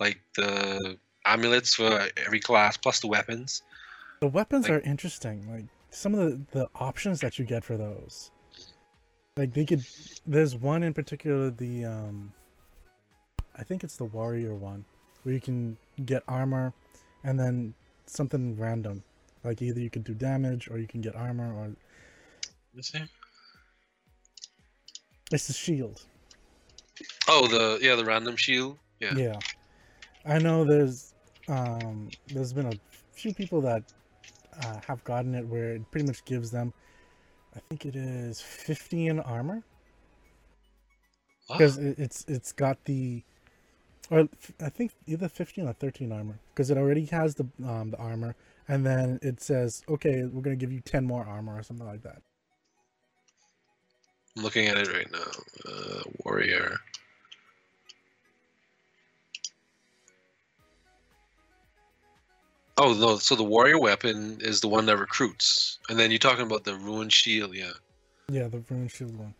[0.00, 3.62] Like the amulets for every class plus the weapons.
[4.20, 5.50] The weapons Like- are interesting.
[5.50, 6.20] Like some of
[6.52, 8.30] the, the options that you get for those.
[9.36, 9.84] Like they could
[10.26, 12.32] there's one in particular, the um
[13.56, 14.84] I think it's the warrior one,
[15.22, 16.72] where you can get armor
[17.24, 17.74] and then
[18.06, 19.02] something random.
[19.44, 21.74] Like either you can do damage or you can get armor or
[22.74, 23.00] You see?
[25.32, 26.04] it's the shield.
[27.28, 28.78] Oh, the yeah, the random shield.
[28.98, 29.14] Yeah.
[29.16, 29.38] Yeah.
[30.26, 31.14] I know there's
[31.48, 32.78] um there's been a
[33.12, 33.84] few people that
[34.64, 36.72] uh, have gotten it where it pretty much gives them
[37.54, 39.62] I think it is 50 in armor
[41.48, 43.22] because it, it's it's got the
[44.10, 44.28] or
[44.60, 48.36] I think either 15 or 13 armor because it already has the um the armor
[48.68, 51.86] and then it says okay we're going to give you 10 more armor or something
[51.86, 52.22] like that.
[54.36, 55.18] I'm looking at it right now.
[55.68, 56.76] Uh, warrior.
[62.82, 63.16] Oh no!
[63.18, 66.74] So the warrior weapon is the one that recruits, and then you're talking about the
[66.76, 67.54] ruined shield.
[67.54, 67.72] Yeah,
[68.30, 69.34] Yeah, the ruined shield one.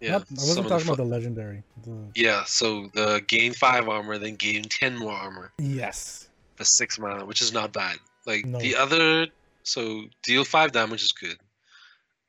[0.00, 0.12] yeah.
[0.12, 1.62] Not- I wasn't of the talking about the legendary.
[1.84, 1.96] The...
[2.14, 6.28] Yeah, so the gain five armor, then gain ten more armor Yes.
[6.54, 7.98] for six mana, which is not bad.
[8.24, 8.58] Like No.
[8.58, 9.26] the other,
[9.62, 11.36] so deal five damage is good.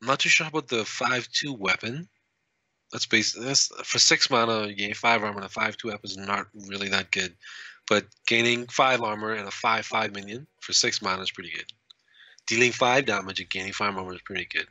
[0.02, 2.10] I'm not too sure about the five two weapon.
[2.92, 3.40] That's based.
[3.40, 4.68] That's for six mana.
[4.68, 7.36] You gain five armor, and a five two weapon is not really that good.
[7.88, 11.66] But gaining five armor and a five five minion for six mana is pretty good.
[12.48, 14.68] Dealing five damage and gaining five armor is pretty good.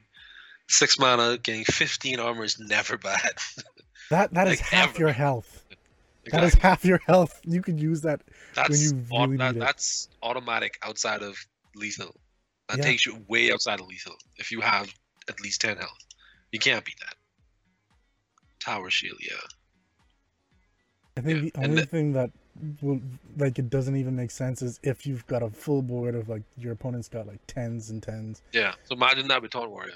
[0.69, 3.33] Six mana, getting fifteen armor is never bad.
[4.11, 4.99] That that is Like, half ever.
[5.01, 5.63] your health.
[6.33, 7.41] That is half your health.
[7.45, 8.21] You can use that.
[8.57, 9.61] That's you au- really that, need it.
[9.61, 11.37] that's automatic outside of
[11.77, 12.17] lethal.
[12.69, 12.83] That Yeah.
[12.85, 14.93] takes you way outside of lethal if you have
[15.29, 16.01] at least ten health.
[16.51, 17.15] You can't beat that.
[18.59, 19.37] Tower shield, yeah.
[21.17, 22.31] I think Yeah, the only the- thing that
[22.81, 23.01] will
[23.37, 26.43] like it doesn't even make sense is if you've got a full board of like
[26.57, 28.43] your opponent's got like tens and tens.
[28.53, 28.75] Yeah.
[28.85, 29.95] So imagine that with Taunt Warrior.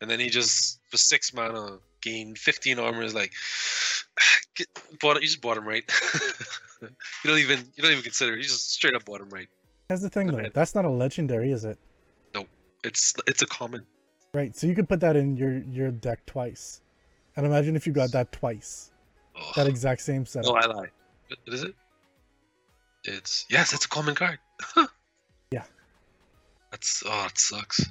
[0.00, 3.32] And then he just for six mana gained fifteen armor is like
[4.54, 4.68] get,
[5.00, 5.84] bought, you just bought him right.
[6.82, 6.88] you
[7.24, 8.38] don't even you don't even consider it.
[8.38, 9.48] You just straight up bought him right.
[9.88, 10.38] That's the thing though.
[10.38, 10.52] Right.
[10.54, 11.78] That's not a legendary, is it?
[12.34, 12.44] No.
[12.84, 13.86] It's it's a common.
[14.34, 14.54] Right.
[14.56, 16.82] So you could put that in your your deck twice.
[17.36, 18.90] And imagine if you got that twice.
[19.38, 20.54] Oh, That exact same setup.
[20.54, 20.88] no, I lie.
[21.28, 21.74] What what is it?
[23.04, 24.38] It's yes, it's a common card.
[25.52, 25.62] Yeah.
[26.72, 27.86] That's oh, it sucks.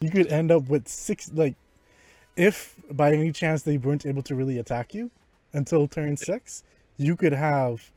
[0.00, 1.54] You could end up with six like
[2.36, 5.12] if by any chance they weren't able to really attack you
[5.52, 6.64] until turn six,
[6.96, 7.92] you could have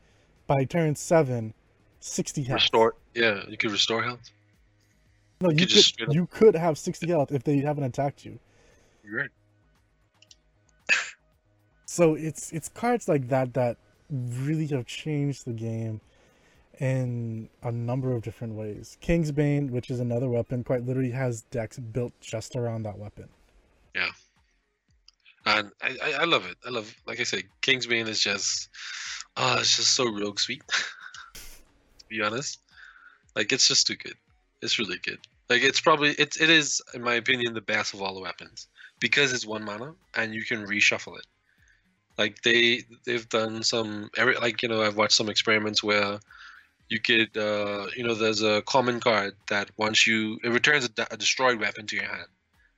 [0.46, 1.56] by turn seven
[2.00, 2.62] 60 health.
[2.62, 2.96] Restore.
[3.16, 4.30] Yeah, you could restore health.
[5.42, 8.40] No, you could could just you could have 60 health if they haven't attacked you.
[9.04, 9.30] You're right.
[11.86, 13.78] So it's it's cards like that that
[14.14, 16.02] really have changed the game
[16.80, 18.98] in a number of different ways.
[19.02, 23.28] Kingsbane, which is another weapon, quite literally has decks built just around that weapon.
[23.96, 24.10] Yeah.
[25.46, 26.58] And I, I, I love it.
[26.66, 28.70] I love like I said, Kingsbane is just
[29.38, 30.64] oh it's just so rogue sweet.
[31.34, 31.42] to
[32.10, 32.60] be honest.
[33.36, 34.16] Like it's just too good.
[34.62, 35.20] It's really good.
[35.50, 38.68] Like it's probably it's it is, in my opinion, the best of all the weapons.
[39.00, 41.26] Because it's one mana and you can reshuffle it.
[42.18, 46.20] Like they they've done some every like you know I've watched some experiments where
[46.90, 51.08] you could uh you know there's a common card that once you it returns a,
[51.12, 52.28] a destroyed weapon to your hand.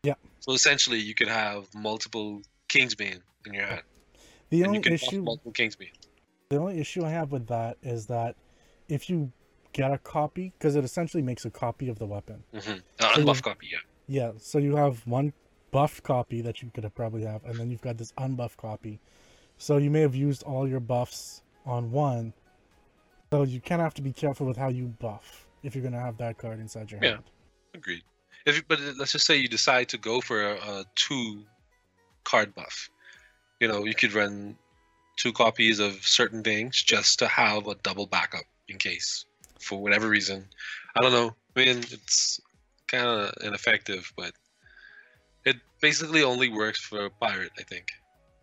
[0.04, 0.13] Yeah.
[0.39, 3.82] So essentially you could have multiple Kingsbane in your hand.
[4.52, 5.91] The and only you can issue multiple Kingsbane.
[6.50, 8.36] the only issue I have with that is that
[8.88, 9.32] if you
[9.74, 12.41] get a copy, because it essentially makes a copy of the weapon.
[12.54, 12.71] Mm-hmm.
[13.00, 13.80] Uh, So unbuff you- copy, yeah.
[14.08, 15.34] Yeah, so you have one
[15.71, 19.00] buffed copy that you could have probably have, and then you've got this unbuffed copy.
[19.58, 22.34] So you may have used all your buffs on one.
[23.32, 26.00] So you kind of have to be careful with how you buff if you're gonna
[26.00, 27.12] have that card inside your Yeah.
[27.12, 27.24] hand.
[27.74, 28.04] Agreed.
[28.46, 31.46] If you- but uh, let's just say you decide to go for a, a two
[32.24, 32.89] card buff.
[33.60, 34.58] You know, you could run
[35.18, 39.26] two copies of certain things just to have a double backup in case
[39.60, 40.48] for whatever reason.
[40.96, 41.36] I don't know.
[41.56, 42.39] I mean, it's
[42.88, 44.34] kind of ineffective, but
[45.46, 47.88] it basically only works for a pirate, I think.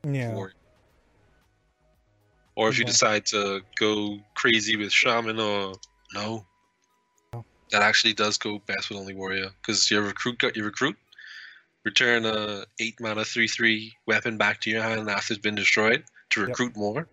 [0.04, 0.34] Yeah.
[0.34, 0.52] Or,
[2.54, 5.74] or if you decide to go crazy with shaman or
[6.14, 6.44] no,
[7.70, 10.96] that actually does go best with only warrior because your recruit got your recruit
[11.84, 16.04] return a eight mana three three weapon back to your hand after it's been destroyed
[16.30, 16.48] to Yep.
[16.48, 17.08] recruit more.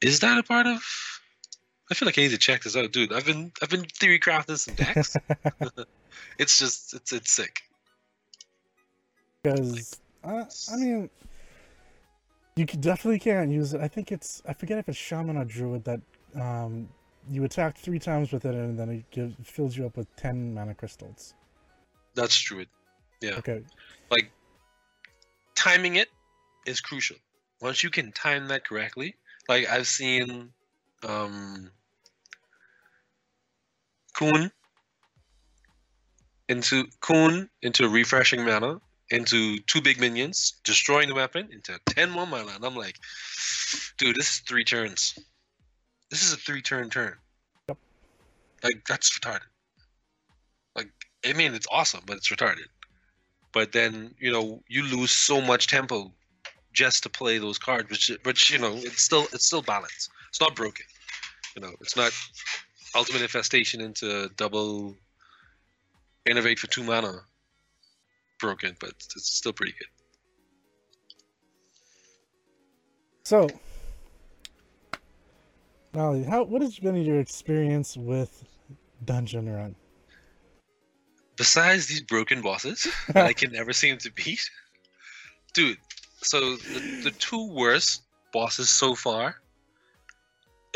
[0.00, 0.82] Is that a part of?
[1.90, 3.12] I feel like I need to check this out, dude.
[3.12, 5.16] I've been I've been theory crafting some decks.
[6.38, 7.60] it's just it's it's sick.
[9.42, 11.10] Because uh, I mean,
[12.56, 13.80] you could definitely can't use it.
[13.80, 16.00] I think it's I forget if it's shaman or druid that
[16.38, 16.88] um
[17.30, 20.52] you attack three times with it and then it gives, fills you up with ten
[20.54, 21.34] mana crystals.
[22.14, 22.64] That's true.
[23.20, 23.36] Yeah.
[23.36, 23.62] Okay.
[24.10, 24.30] like
[25.54, 26.08] timing it
[26.66, 27.16] is crucial.
[27.60, 29.14] Once you can time that correctly,
[29.48, 30.50] like I've seen
[31.06, 31.70] um
[34.14, 34.50] Kun
[36.48, 38.80] into Kun into refreshing mana
[39.12, 42.52] into two big minions, destroying the weapon into 10 more mana.
[42.54, 42.98] And I'm like,
[43.98, 45.18] dude, this is three turns.
[46.10, 47.14] This is a three turn turn.
[47.68, 47.78] Yep.
[48.64, 49.40] Like that's retarded.
[50.74, 50.90] Like
[51.24, 52.66] I mean it's awesome, but it's retarded
[53.52, 56.10] but then you know you lose so much tempo
[56.72, 60.40] just to play those cards which which you know it's still it's still balanced it's
[60.40, 60.86] not broken
[61.54, 62.12] you know it's not
[62.94, 64.96] ultimate infestation into double
[66.28, 67.20] Innervate for two mana
[68.42, 69.88] broken but it's still pretty good
[73.24, 73.60] So,
[75.94, 78.44] Nolly, how what has been your experience with
[79.04, 79.76] Dungeon Run?
[81.36, 84.50] besides these broken bosses that I can never seem to beat
[85.54, 85.78] dude
[86.22, 88.02] so the, the two worst
[88.32, 89.36] bosses so far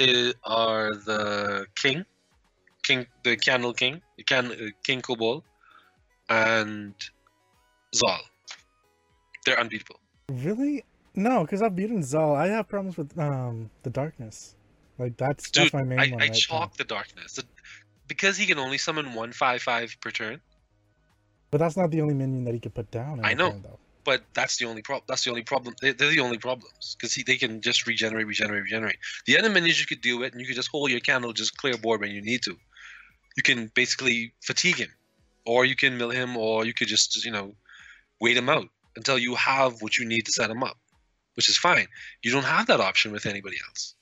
[0.00, 2.04] i- are the king
[2.82, 5.44] king the candle king the can, uh, king kobold
[6.28, 6.94] and
[8.00, 8.20] zal
[9.44, 10.84] they're unbeatable Really?
[11.14, 12.34] No, because I've beaten Zal.
[12.34, 14.56] I have problems with um the darkness.
[14.98, 16.14] Like that's Dude, that's my main I, one.
[16.14, 16.34] I right now.
[16.34, 17.44] chalk the darkness The-
[18.08, 20.40] because he can only summon one five five per turn
[21.52, 23.20] But that's not the only minion that he could put down.
[23.24, 23.50] I know.
[23.52, 23.64] turn,
[24.04, 25.04] but that's the only problem.
[25.08, 25.74] That's the only problem.
[25.80, 28.98] They, they're the only problems because they can just regenerate, regenerate, regenerate.
[29.26, 31.56] The other minions you could deal with, and you could just hold your candle, just
[31.56, 32.54] clear board when you need to.
[33.36, 34.92] You can basically fatigue him,
[35.44, 37.54] or you can mill him, or you could just you know
[38.20, 40.76] wait him out until you have what you need to set him up,
[41.34, 41.86] which is fine.
[42.22, 43.94] You don't have that option with anybody else.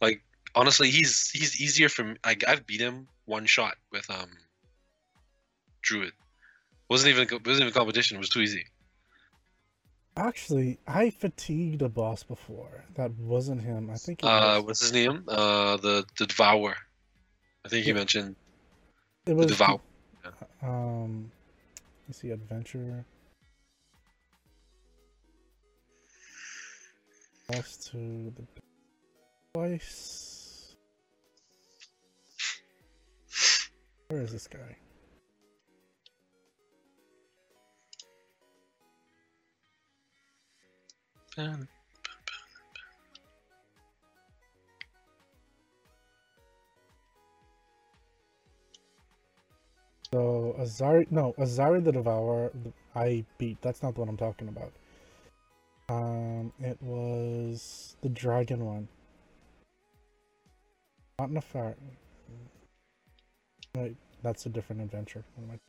[0.00, 0.22] Like
[0.54, 2.16] honestly, he's he's easier for me.
[2.24, 4.30] I, I've beat him one shot with um
[5.82, 6.12] Druid.
[6.88, 8.16] wasn't even wasn't even competition.
[8.16, 8.66] It was too easy.
[10.16, 12.84] Actually, I fatigued a boss before.
[12.94, 13.90] That wasn't him.
[13.90, 14.20] I think.
[14.22, 15.24] Uh, what's his name?
[15.28, 16.76] Uh, the the Devourer.
[17.64, 17.96] I think he Yeah.
[17.96, 18.36] mentioned
[19.26, 19.80] it the was Devour.
[20.62, 21.30] Um,
[22.10, 23.04] let's see, adventure.
[27.48, 28.42] Boss to the
[29.54, 30.74] twice.
[34.08, 34.76] Where is this guy?
[50.12, 52.50] So Azari, no, Azari the Devourer,
[52.96, 53.62] I beat.
[53.62, 54.72] That's not the one I'm talking about.
[55.88, 58.88] Um, it was the dragon one.
[61.18, 61.74] Not Nefar.
[63.76, 65.24] Wait, that's a different adventure.
[65.36, 65.60] What am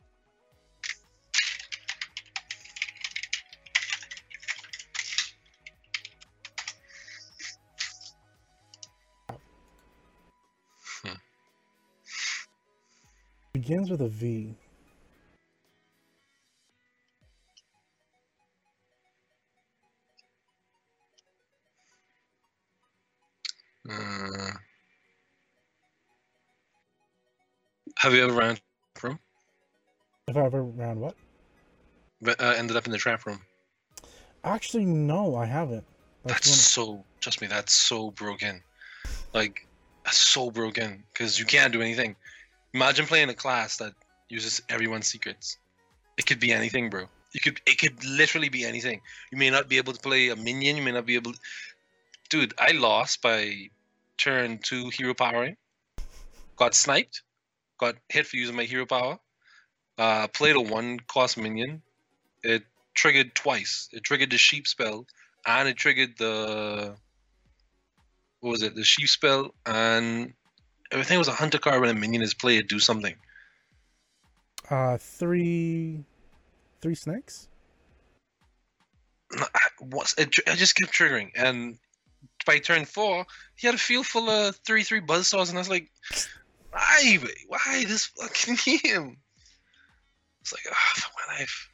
[13.62, 14.56] Begins with a V.
[23.88, 24.50] Uh,
[27.98, 28.58] have you ever ran
[28.96, 29.20] from?
[30.26, 31.14] If I ever ran what?
[32.26, 33.40] Uh, ended up in the trap room.
[34.42, 35.84] Actually, no, I haven't.
[36.24, 37.04] That's That's so.
[37.20, 38.60] Trust me, that's so broken.
[39.32, 39.68] Like,
[40.10, 42.16] so broken because you can't do anything.
[42.74, 43.94] Imagine playing a class that
[44.28, 45.58] uses everyone's secrets.
[46.16, 47.06] It could be anything, bro.
[47.32, 47.60] You could.
[47.66, 49.00] It could literally be anything.
[49.30, 50.76] You may not be able to play a minion.
[50.76, 51.32] You may not be able.
[51.32, 51.38] To...
[52.28, 53.70] Dude, I lost by
[54.18, 55.56] turn two hero powering.
[56.56, 57.22] Got sniped.
[57.78, 59.18] Got hit for using my hero power.
[59.98, 61.82] Uh, played a one cost minion.
[62.42, 63.88] It triggered twice.
[63.92, 65.06] It triggered the sheep spell
[65.46, 66.94] and it triggered the
[68.40, 68.74] what was it?
[68.74, 70.34] The sheep spell and
[70.92, 72.68] everything was a hunter card when a minion is played.
[72.68, 73.14] Do something.
[74.70, 76.04] Uh, three,
[76.80, 77.48] three snakes.
[79.80, 80.34] What's it?
[80.46, 81.78] I just kept triggering, and
[82.46, 83.26] by turn four,
[83.56, 85.90] he had a field full of three three buzzsaws, and I was like,
[86.70, 89.16] why, why this fucking him?
[90.42, 91.68] It's like, ah, fuck my life.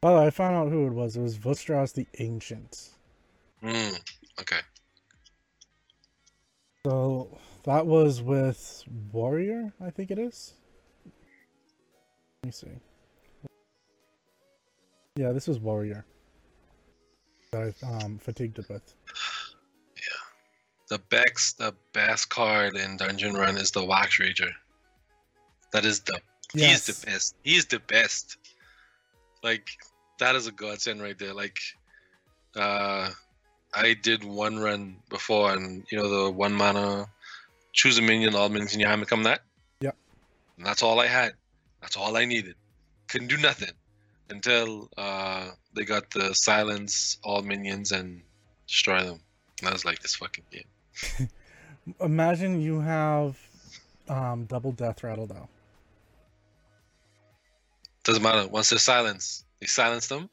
[0.00, 1.16] By the way, I found out who it was.
[1.16, 2.90] It was Vustrasz the Ancient.
[3.62, 3.98] Mm,
[4.40, 4.60] okay.
[6.84, 10.54] So that was with Warrior, I think it is.
[12.42, 12.68] Let me see.
[15.16, 16.04] Yeah, this was Warrior.
[17.52, 18.94] That I um, fatigued it with.
[19.96, 20.24] Yeah,
[20.88, 24.50] the Bex, the best card in Dungeon Run is the Wax Rager.
[25.72, 26.20] That is the
[26.52, 27.36] He is the best.
[27.42, 28.38] He is the best.
[29.42, 29.68] Like
[30.18, 31.34] that is a godsend right there.
[31.34, 31.58] Like
[32.56, 33.10] uh
[33.72, 37.06] I did one run before and you know the one mana
[37.74, 39.40] choose a minion, all minions in your hand become that.
[39.80, 39.96] Yep.
[40.56, 41.34] And that's all I had.
[41.82, 42.54] That's all I needed.
[43.08, 43.72] Couldn't do nothing
[44.30, 48.22] until uh they got the silence all minions and
[48.66, 49.20] destroy them.
[49.60, 51.28] And I was like this fucking game.
[52.00, 53.36] Imagine you have
[54.08, 55.48] um, double death rattle though.
[58.04, 58.48] Doesn't matter.
[58.48, 60.30] Once they're silenced, they silence them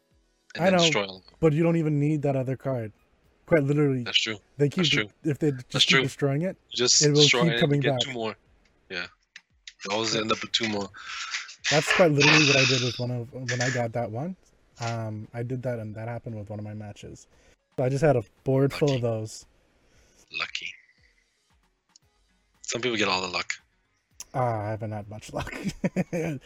[0.56, 0.84] and I then know.
[0.84, 1.22] destroy them.
[1.40, 2.94] But you don't even need that other card.
[3.46, 4.38] Quite literally, That's true.
[4.58, 5.10] they keep that's true.
[5.24, 6.56] if they just keep destroying it.
[6.74, 8.00] just It will keep it coming back.
[8.00, 8.36] two more.
[8.90, 9.08] Yeah.
[9.88, 10.90] They always end up with two more.
[11.70, 14.36] That's quite literally what I did with one of when I got that one.
[14.80, 17.28] Um, I did that, and that happened with one of my matches.
[17.78, 19.46] So I just had a board full of those.
[20.40, 20.74] Lucky.
[22.64, 23.54] Some people get all the luck.
[24.34, 25.54] Ah, I haven't had much luck.
[26.12, 26.40] There's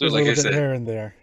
[0.00, 1.14] like I said, here and there.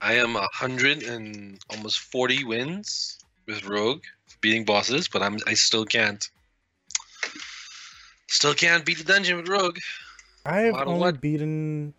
[0.00, 3.18] I am a hundred and almost forty wins
[3.50, 4.02] with Rogue
[4.40, 6.28] beating bosses, but I'm I still can't.
[8.28, 9.78] Still can't beat the dungeon with Rogue.
[10.46, 11.20] I have only what.
[11.20, 11.92] beaten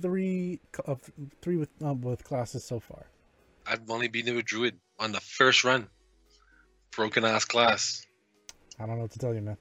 [0.00, 1.00] three of
[1.42, 3.06] three with with classes so far.
[3.66, 5.88] I've only beaten it with Druid on the first run.
[6.96, 8.06] Broken ass class.
[8.80, 9.58] I don't know what to tell you, man.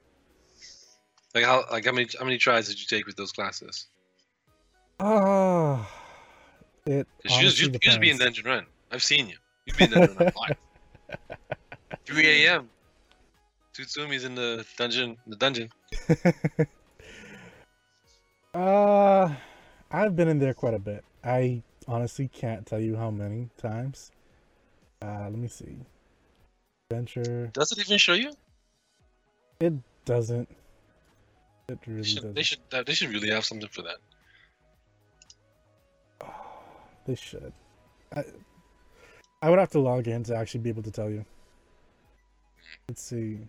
[1.36, 3.88] Like how like how many how many tries did you take with those classes?
[5.00, 5.88] Ah,
[6.86, 7.06] it.
[7.22, 8.18] 'Cause you used, honestly you, you used to be in.
[8.18, 8.66] Dungeon Run.
[8.92, 9.38] I've seen you.
[9.66, 10.58] You've been in Dungeon Run a lot.
[12.06, 12.70] 3 a.m.
[13.74, 15.18] Tutsumi's in the dungeon.
[15.28, 15.70] The dungeon.
[18.54, 19.36] Uh,
[19.92, 21.04] I've been in there quite a bit.
[21.24, 24.12] I honestly can't tell you how many times.
[25.02, 25.76] Uh, let me see.
[26.90, 27.52] Adventure.
[27.54, 28.32] Does it even show you?
[29.60, 29.74] It
[30.06, 30.50] doesn't.
[31.70, 32.34] It They really should, doesn't.
[32.34, 32.60] they should.
[32.86, 33.98] They should really have something for that.
[37.06, 37.54] They should.
[38.16, 38.24] I,
[39.42, 41.26] I would have to log in to actually be able to tell you.
[42.90, 43.40] Let's see.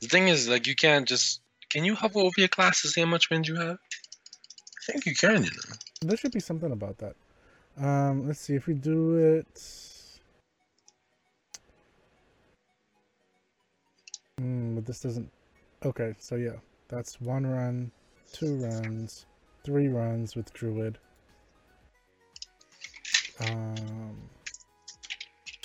[0.00, 1.40] The thing is, like, you can't just.
[1.70, 3.78] Can you hover over your class to see how much wind you have?
[3.78, 5.44] I think you can.
[5.44, 5.76] You know.
[6.02, 7.16] There should be something about that.
[7.76, 9.62] Um, let's see if we do it.
[14.38, 15.30] Hmm, but this doesn't.
[15.84, 16.56] Okay, so yeah,
[16.88, 17.90] that's one run,
[18.32, 19.26] two runs,
[19.64, 20.98] three runs with Druid.
[23.40, 24.16] Um,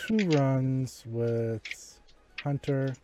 [0.10, 2.00] two runs with
[2.44, 2.96] Hunter.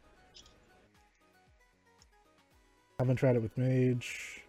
[2.97, 4.41] Haven't tried it with Mage.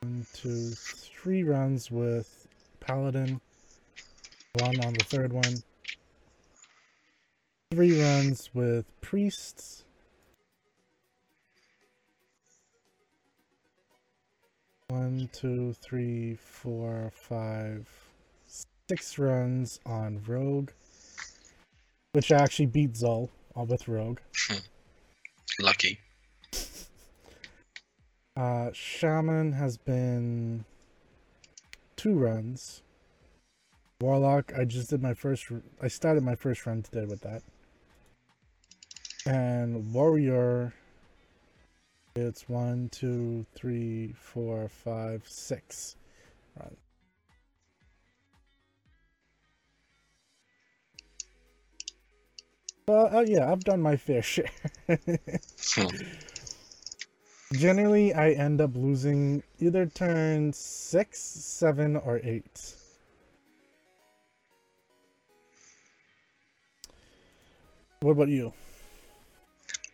[0.00, 2.48] One, two, three runs with
[2.80, 3.38] Paladin.
[4.60, 5.62] One on the third one.
[7.70, 9.84] three runs with priests.
[14.88, 18.05] One, two, three, four, five,
[18.88, 20.70] six runs on Rogue,
[22.12, 24.20] which I actually beat Zul all with Rogue.
[25.60, 25.98] Lucky.
[28.36, 30.64] Uh, Shaman has been
[31.96, 32.82] two runs.
[34.00, 35.46] Warlock, I just did my first.
[35.82, 37.42] I started my first run today with that.
[39.24, 40.74] And Warrior,
[42.14, 45.96] it's one, two, three, four, five, six
[46.60, 46.76] runs.
[52.88, 54.48] Well, uh, yeah, I've done my fair share.
[57.52, 62.76] Generally, I end up losing either turn six, seven, or eight.
[68.02, 68.52] What about you?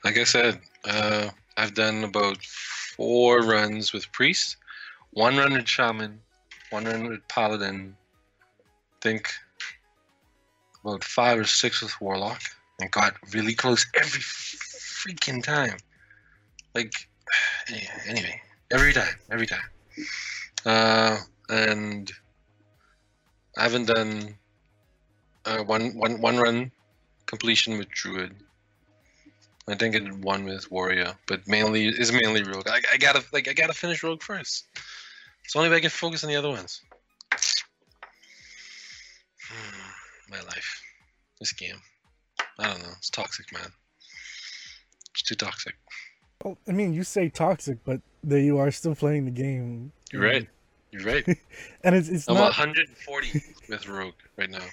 [0.04, 4.58] Like I said, uh, I've done about four runs with Priest,
[5.12, 6.20] one run with Shaman,
[6.68, 7.96] one run with Paladin,
[9.00, 9.30] think
[10.84, 12.42] about five or six with Warlock,
[12.80, 15.76] and got really close every freaking time.
[16.74, 16.92] Like,
[18.06, 19.60] anyway, every time, every time.
[20.64, 21.18] Uh,
[21.48, 22.10] and
[23.56, 24.34] I haven't done
[25.44, 26.70] uh, one, one, one run
[27.26, 28.34] completion with Druid.
[29.68, 32.66] I think I did one with Warrior, but mainly is mainly Rogue.
[32.68, 34.66] I, I gotta like I gotta finish Rogue first.
[35.44, 36.80] It's only if I can focus on the other ones.
[40.28, 40.82] My life,
[41.38, 41.80] this game.
[42.58, 42.92] I don't know.
[42.98, 43.70] It's toxic, man.
[45.12, 45.74] It's too toxic.
[46.44, 49.92] Well, I mean, you say toxic, but there you are still playing the game.
[50.12, 50.48] You're right.
[50.90, 51.26] You're right.
[51.84, 52.56] And it's it's I'm not.
[52.56, 54.64] 140 with Rogue right now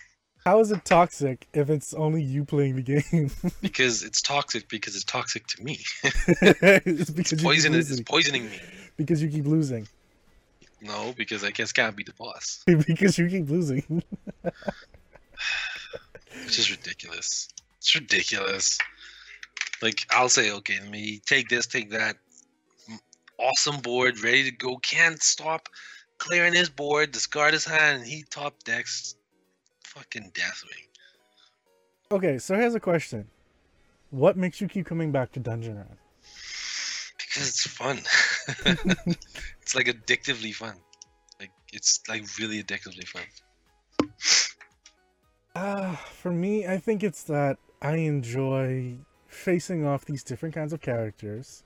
[0.45, 3.31] How is it toxic if it's only you playing the game?
[3.61, 5.79] because it's toxic because it's toxic to me.
[6.03, 7.73] it's because It's poison.
[7.73, 8.59] It's poisoning me.
[8.97, 9.87] Because you keep losing.
[10.81, 12.63] No, because I guess can't be the boss.
[12.65, 14.03] because you keep losing.
[16.45, 17.49] It's just ridiculous.
[17.79, 18.77] It's ridiculous.
[19.81, 22.17] Like I'll say, okay, let me take this, take that.
[23.39, 24.75] Awesome board, ready to go.
[24.77, 25.69] Can't stop
[26.17, 29.15] clearing his board, discard his hand, and he top decks
[29.85, 30.87] fucking Deathwing.
[32.11, 33.29] okay, so here's a question:
[34.09, 35.97] What makes you keep coming back to Dungeon Run?
[37.17, 37.99] Because it's fun.
[39.61, 40.75] it's like addictively fun.
[41.39, 43.23] Like it's like really addictively fun.
[45.55, 50.81] Uh, for me, I think it's that I enjoy facing off these different kinds of
[50.81, 51.63] characters.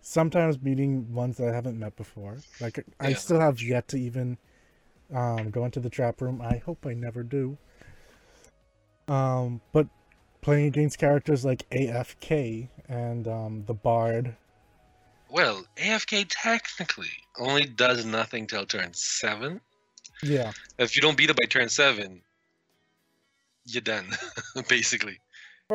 [0.00, 2.38] Sometimes meeting ones that I haven't met before.
[2.60, 4.38] Like I still have yet to even
[5.14, 6.40] um, go into the trap room.
[6.40, 7.56] I hope I never do.
[9.08, 9.86] Um, but
[10.40, 14.36] playing against characters like AFK and um, the Bard.
[15.30, 19.60] Well, AFK technically only does nothing till turn seven.
[20.22, 22.22] Yeah, If you don't beat it by turn seven,
[23.64, 24.06] you're done,
[24.68, 25.18] basically.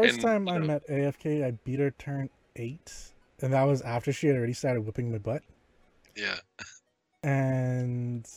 [0.04, 2.92] First And, time I know- met AFK, I beat her turn eight,
[3.42, 5.44] and that was after she had already started whipping my butt.
[6.16, 6.38] Yeah.
[7.24, 8.28] and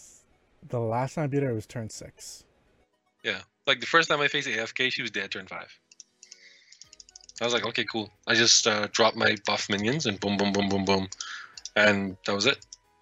[0.68, 2.44] the last time I beat her was turn six.
[3.22, 3.40] Yeah.
[3.66, 5.68] Like the first time I faced AFK, she was dead turn five.
[7.40, 8.10] I was like, okay, cool.
[8.26, 11.08] I just uh, dropped my buff minions and boom, boom, boom, boom, boom.
[11.76, 12.58] And that was it.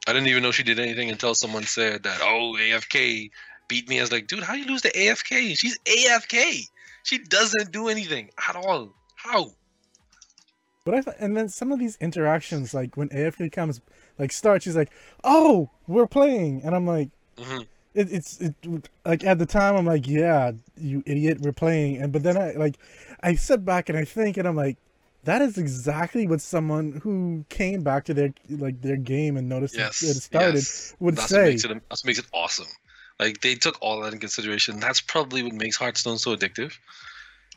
[0.07, 3.31] I didn't even know she did anything until someone said that, oh, AFK
[3.67, 3.99] beat me.
[3.99, 5.57] I was like, dude, how you lose to AFK?
[5.59, 6.69] She's AFK.
[7.09, 8.95] She doesn't do anything at all.
[9.15, 9.53] How?
[10.85, 13.81] But I and then some of these interactions, like when AFK comes,
[14.19, 14.91] like starts, she's like,
[15.25, 17.61] "Oh, we're playing," and I'm like, hmm
[17.95, 18.55] it, "It's it
[19.07, 22.51] like at the time I'm like, yeah, you idiot, we're playing," and but then I
[22.53, 22.77] like,
[23.23, 24.77] I sit back and I think, and I'm like,
[25.25, 29.77] that is exactly what someone who came back to their like their game and noticed
[29.77, 30.03] Yes.
[30.03, 30.95] it, it started yes.
[31.01, 31.39] would that's say.
[31.41, 32.69] What makes it, that's what makes it awesome.
[33.19, 34.81] Like they took all that in consideration.
[34.81, 36.73] That's probably what makes Hearthstone so addictive.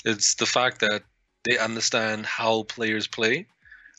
[0.06, 1.04] It's the fact that
[1.44, 3.46] they understand how players play,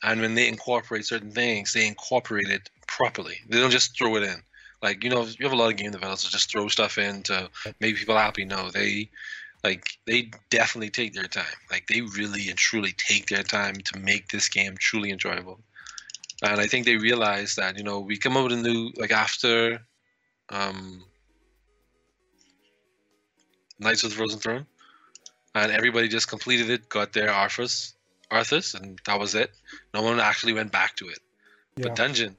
[0.03, 3.37] and when they incorporate certain things, they incorporate it properly.
[3.49, 4.43] They don't just throw it in.
[4.83, 7.49] Like you know, you have a lot of game developers just throw stuff in to
[7.81, 8.45] make people happy.
[8.45, 9.11] No, they
[9.63, 11.45] like they definitely take their time.
[11.71, 15.61] Like they really and truly take their time to make this game truly enjoyable.
[16.43, 19.13] And I think they realize that you know we come up with a new like
[19.13, 19.87] after
[20.49, 21.05] um,
[23.83, 24.66] Knights of the Frozen Throne,
[25.55, 27.95] and everybody just completed it, got their Arthas,
[28.30, 29.51] Arthas, and that was it.
[29.93, 31.18] No one actually went back to it.
[31.76, 31.89] Yeah.
[31.89, 32.37] But Dungeon,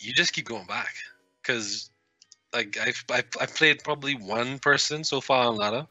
[0.00, 0.94] you just keep going back
[1.42, 1.90] because
[2.52, 5.86] like I've, I've I've played probably one person so far on ladder,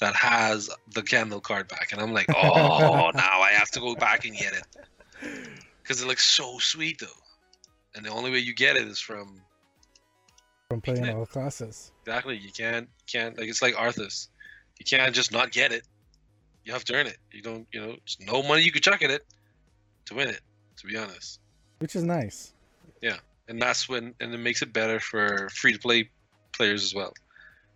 [0.00, 3.94] that has the candle card back, and I'm like, oh, now I have to go
[3.94, 5.48] back and get it
[5.82, 7.06] because it looks so sweet though,
[7.94, 9.40] and the only way you get it is from
[10.68, 11.92] from playing all classes.
[12.04, 12.36] exactly.
[12.36, 14.28] You can't can't like it's like Arthas.
[14.78, 15.82] You can't just not get it.
[16.64, 17.18] You have to earn it.
[17.32, 19.24] You don't, you know, there's no money you could chuck at it
[20.06, 20.40] to win it.
[20.78, 21.40] To be honest.
[21.78, 22.52] Which is nice.
[23.00, 23.16] Yeah.
[23.48, 26.10] And that's when and it makes it better for free to play
[26.52, 27.12] players as well.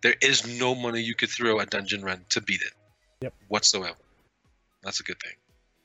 [0.03, 2.73] There is no money you could throw at Dungeon Run to beat it.
[3.21, 3.33] Yep.
[3.47, 3.95] Whatsoever.
[4.83, 5.33] That's a good thing.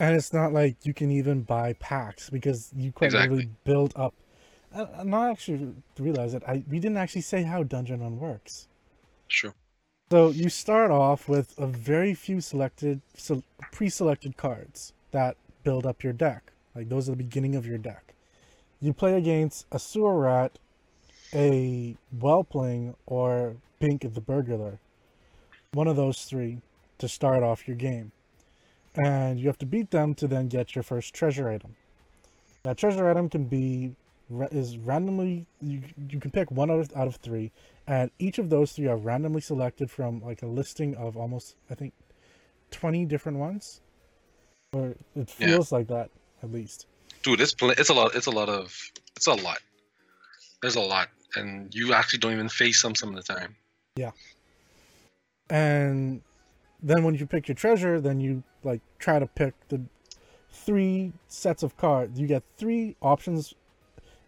[0.01, 3.37] And it's not like you can even buy packs because you quite Exactly.
[3.37, 4.15] literally build up.
[4.77, 6.43] I- I'm not actually realize it.
[6.47, 8.69] I we didn't actually say how Dungeon Run works.
[9.29, 9.55] Sure.
[10.11, 16.05] So you start off with a very few selected, so pre-selected cards that build up
[16.05, 16.53] your deck.
[16.75, 18.15] Like those are the beginning of your deck.
[18.81, 20.59] You play against a sewer rat,
[21.33, 24.79] a whelpling, or Pink the burglar.
[25.73, 26.61] One of those three
[26.99, 28.13] to start off your game,
[28.95, 31.77] and you have to beat them to then get your first treasure item.
[32.63, 33.97] That treasure item can be
[34.51, 37.53] is randomly you you can pick one out of, out of three
[37.87, 41.75] and each of those three are randomly selected from like a listing of almost i
[41.75, 41.93] think
[42.73, 43.81] 20 different ones
[44.73, 45.47] or it Yeah.
[45.47, 46.11] feels like that
[46.43, 46.87] at least
[47.23, 48.73] Dude, it's it's a lot it's a lot of
[49.17, 49.59] it's a lot.
[50.63, 51.09] There's a lot.
[51.35, 53.57] And you actually don't even face them some of the time.
[53.97, 54.13] Yeah.
[55.51, 56.23] And
[56.83, 59.81] then when you pick your treasure then you like try to pick the
[60.51, 63.55] three sets of cards you get three options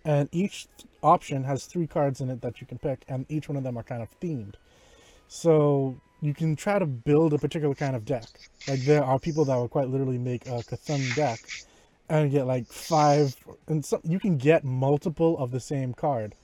[0.08, 0.66] and each
[1.02, 3.76] option has three cards in it that you can pick and each one of them
[3.76, 4.54] are kind of themed
[5.28, 8.24] so you can try to build a particular kind of deck
[8.66, 11.40] like there are people that will quite literally make a Cthulhu deck
[12.08, 13.36] and get like five
[13.68, 16.34] and some you can get multiple of the same card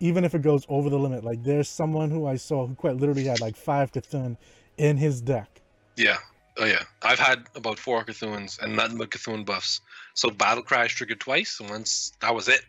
[0.00, 2.96] even if it goes over the limit like there's someone who i saw who quite
[2.96, 4.36] literally had like five Cthulhu
[4.78, 5.60] in his deck
[5.96, 6.18] Yeah.
[6.56, 6.84] Oh yeah.
[7.02, 9.80] I've had about four C'Thuns and nothing but Cthulhu buffs.
[10.14, 12.64] So Battle Crash triggered twice, and once that was it.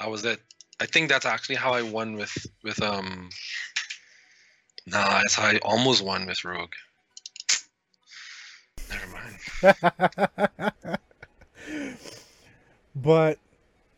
[0.00, 0.40] That was it.
[0.80, 3.30] I think that's actually how I won with with um.
[4.86, 6.74] Nah, that's how I almost won with Rogue.
[8.88, 10.98] Never mind.
[12.94, 13.38] but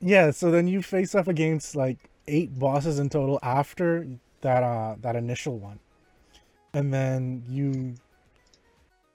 [0.01, 4.07] yeah so then you face up against like eight bosses in total after
[4.41, 5.79] that uh that initial one
[6.73, 7.95] and then you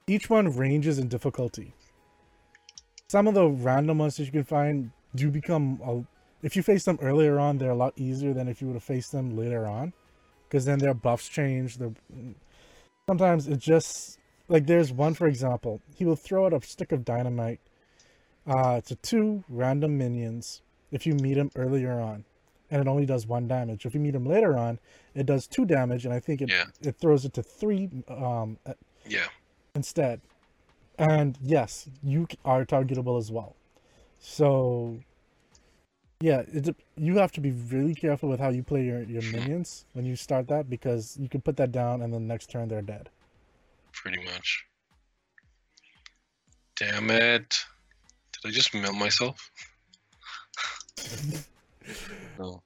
[0.07, 1.73] each one ranges in difficulty
[3.07, 6.03] some of the random ones that you can find do become a,
[6.43, 8.83] if you face them earlier on they're a lot easier than if you would have
[8.83, 9.93] faced them later on
[10.47, 11.91] because then their buffs change their
[13.09, 14.19] sometimes it just
[14.49, 17.59] like there's one for example he will throw out a stick of dynamite
[18.45, 22.23] uh, to two random minions if you meet him earlier on,
[22.69, 23.85] and it only does one damage.
[23.85, 24.79] If you meet him later on,
[25.15, 26.65] it does two damage, and I think it Yeah.
[26.81, 28.57] it throws it to three um,
[29.07, 29.27] Yeah.
[29.75, 30.21] instead.
[30.99, 33.55] And yes, you are targetable as well.
[34.19, 34.99] So
[36.23, 39.83] yeah, it, you have to be really careful with how you play your, your minions
[39.91, 42.81] when you start that because you can put that down and then next turn they're
[42.81, 43.09] dead.
[43.91, 44.63] Pretty much.
[46.77, 47.65] Damn it.
[48.31, 49.51] Did I just mill myself?
[52.39, 52.63] no.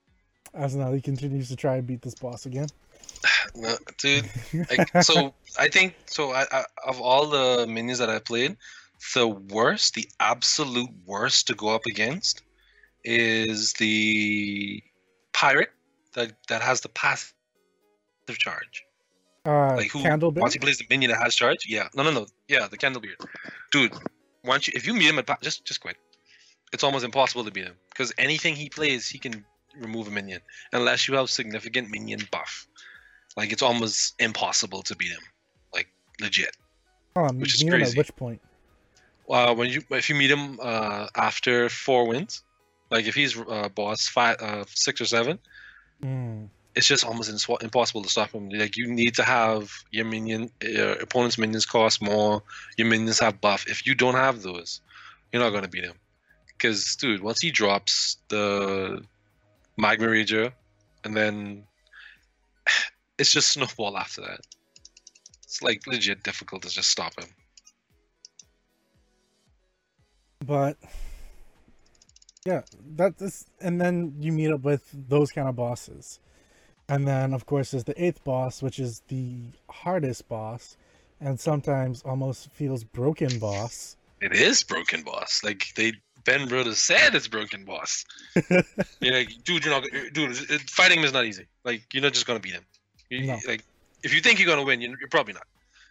[0.53, 2.67] As he continues to try and beat this boss again.
[3.55, 4.29] No, dude.
[4.69, 6.31] Like, so I think so.
[6.31, 8.55] I, I of all the minions that I played,
[9.15, 12.43] the worst, the absolute worst to go up against,
[13.03, 14.83] is the
[15.33, 15.71] pirate
[16.13, 17.33] that that has the passive
[18.29, 18.83] charge.
[19.45, 20.41] Uh, Like who Candlebeard?
[20.41, 21.65] once he plays the minion that has charge?
[21.67, 22.27] Yeah, no, no, no.
[22.47, 23.15] Yeah, the Candlebeard,
[23.71, 23.93] dude.
[24.43, 25.97] Once you if you meet him at pa- just just quit.
[26.73, 29.45] It's almost impossible to beat him because anything he plays, he can
[29.79, 30.41] remove a minion
[30.73, 32.67] unless you have significant minion buff.
[33.37, 35.21] Like it's almost impossible to beat him,
[35.73, 35.87] like
[36.19, 36.57] legit.
[37.15, 37.97] Which is him at crazy.
[37.97, 38.41] which point?
[39.29, 42.43] Uh, when you if you meet him uh, after four wins,
[42.89, 45.39] like if he's uh, boss five, uh, six or seven,
[46.03, 46.49] Mm.
[46.75, 48.49] it's just almost impossible to stop him.
[48.49, 52.43] Like you need to have your minion, your opponent's minions cost more.
[52.77, 53.65] Your minions have buff.
[53.67, 54.79] If you don't have those,
[55.31, 55.95] you're not gonna beat him.
[56.49, 59.01] Because dude, once he drops the
[59.75, 60.51] magma rager,
[61.03, 61.63] and then
[63.17, 64.41] it's just snowball after that.
[65.43, 67.29] It's like legit difficult to just stop him.
[70.45, 70.77] But
[72.47, 72.61] yeah,
[72.95, 76.21] that is, and then you meet up with those kind of bosses,
[76.87, 79.35] and then of course there's the eighth boss, which is the
[79.69, 80.77] hardest boss,
[81.19, 83.97] and sometimes almost feels broken boss.
[84.21, 85.41] It is broken boss.
[85.43, 85.91] Like they
[86.23, 88.05] Ben Brothers said it's broken boss.
[89.01, 89.83] you're like, dude, you're not
[90.13, 90.37] dude.
[90.69, 91.47] fighting him is not easy.
[91.65, 92.65] Like you're not just gonna beat him.
[93.09, 93.39] You, No.
[93.45, 93.65] Like
[94.03, 95.47] if you think you're gonna win, you're, you're probably not.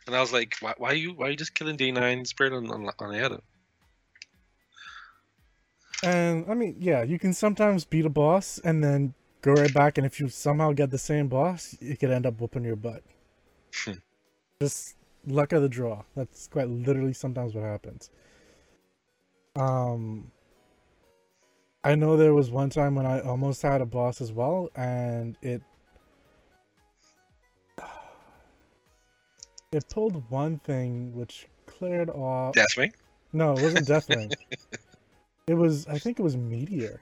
[0.07, 2.25] And I was like, why, why are you why are you just killing day nine
[2.25, 3.41] spirit on on, on Ayada?
[6.03, 9.97] And I mean, yeah, you can sometimes beat a boss and then go right back,
[9.99, 13.03] and if you somehow get the same boss, you could end up whooping your butt.
[13.74, 13.92] Hmm.
[14.61, 16.03] Just luck of the draw.
[16.14, 18.11] That's quite literally sometimes what happens.
[19.55, 20.30] Um,
[21.82, 25.36] I know there was one time when I almost had a boss as well, and
[25.40, 25.62] it
[29.72, 32.55] it pulled one thing which cleared off.
[32.55, 32.92] Deathwing?
[33.32, 34.32] No, it wasn't Deathwing.
[35.47, 37.01] it was, I think it was Meteor.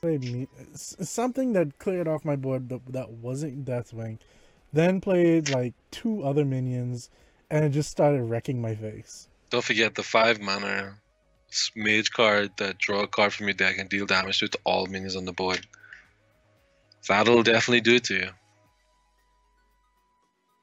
[0.00, 4.18] Played me- something that cleared off my board that, that wasn't Deathwing.
[4.72, 7.10] Then played like two other minions,
[7.50, 9.28] and it just started wrecking my face.
[9.50, 10.98] Don't forget the five mana
[11.74, 15.16] mage card that draw a card from your deck and deal damage to all minions
[15.16, 15.66] on the board.
[17.08, 18.28] That'll definitely do it to you.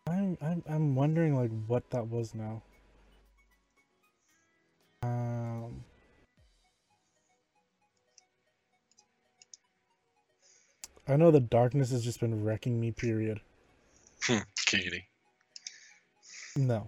[0.08, 2.62] I'm, I'm, I'm wondering like what that was now.
[5.04, 5.84] Um.
[11.08, 12.92] I know the darkness has just been wrecking me.
[12.92, 13.42] Period.
[14.24, 15.08] Hmm, Katie.
[16.56, 16.88] No.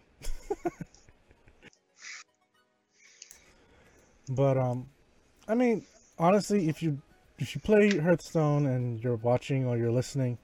[4.30, 4.88] but um
[5.48, 5.86] I mean,
[6.18, 7.02] honestly, if you
[7.38, 10.38] if you play Hearthstone and you're watching or you're listening,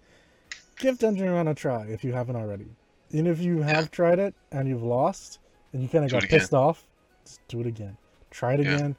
[0.78, 2.68] give Dungeon Run a try if you haven't already.
[3.14, 5.40] And if you have tried it and you've lost
[5.72, 6.86] and you kind of got pissed off,
[7.26, 7.98] just do it again.
[8.30, 8.76] Try it Yeah.
[8.76, 8.96] again.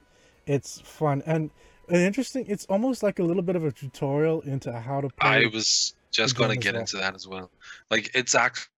[0.47, 1.51] It's fun and,
[1.89, 2.47] and interesting.
[2.49, 5.45] It's almost like a little bit of a tutorial into how to play.
[5.45, 6.81] I was just going to get well.
[6.81, 7.51] into that as well.
[7.91, 8.69] Like, it's actually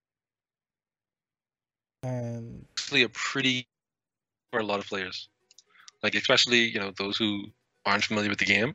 [2.02, 3.66] and a pretty
[4.52, 5.28] for a lot of players.
[6.02, 7.46] Like, especially, you know, those who
[7.86, 8.74] aren't familiar with the game.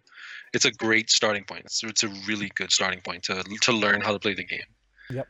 [0.54, 1.66] It's a great starting point.
[1.66, 4.64] It's, it's a really good starting point to to learn how to play the game.
[5.12, 5.28] Yep.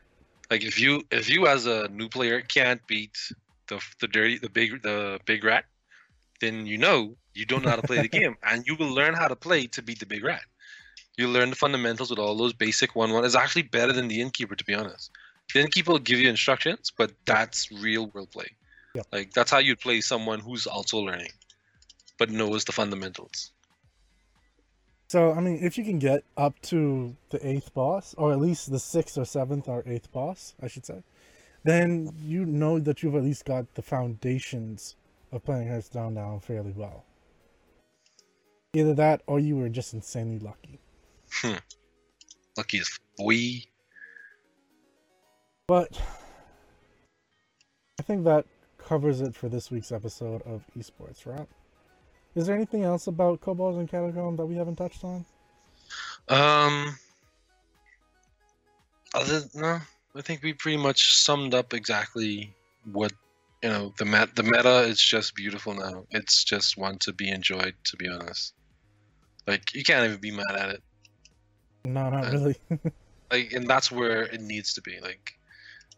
[0.50, 3.16] Like if you if you as a new player can't beat
[3.70, 5.64] the the dirty the big the big rat,
[6.40, 9.14] then you know you don't know how to play the game, and you will learn
[9.14, 10.42] how to play to beat the big rat.
[11.16, 13.24] You learn the fundamentals with all those basic one one.
[13.24, 15.10] It's actually better than the innkeeper, to be honest.
[15.54, 18.48] The innkeeper will give you instructions, but that's real world play.
[19.12, 21.32] Like that's how you play someone who's also learning,
[22.18, 23.52] but knows the fundamentals.
[25.08, 28.70] So I mean, if you can get up to the eighth boss, or at least
[28.70, 31.02] the sixth or seventh or eighth boss, I should say,
[31.64, 34.96] then you know that you've at least got the foundations
[35.32, 37.04] of playing Hearthstone down fairly well.
[38.72, 40.78] Either that, or you were just insanely lucky.
[41.32, 41.56] Hmm.
[42.56, 43.62] Lucky as boy.
[45.66, 46.00] But
[47.98, 48.46] I think that
[48.78, 51.48] covers it for this week's episode of Esports Wrap.
[52.34, 55.24] Is there anything else about Kobolds and Catacomb that we haven't touched on?
[56.28, 56.96] Um.
[59.14, 59.80] Other no,
[60.16, 62.54] I think we pretty much summed up exactly
[62.92, 63.12] what
[63.62, 63.92] you know.
[63.96, 66.04] The met the meta is just beautiful now.
[66.10, 67.74] It's just one to be enjoyed.
[67.84, 68.54] To be honest,
[69.46, 70.82] like you can't even be mad at it.
[71.84, 72.56] No, not Uh, really.
[73.32, 74.98] Like, and that's where it needs to be.
[75.00, 75.38] Like,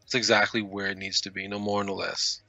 [0.03, 1.49] it's exactly where it needs to be.
[1.49, 2.43] No more, no less.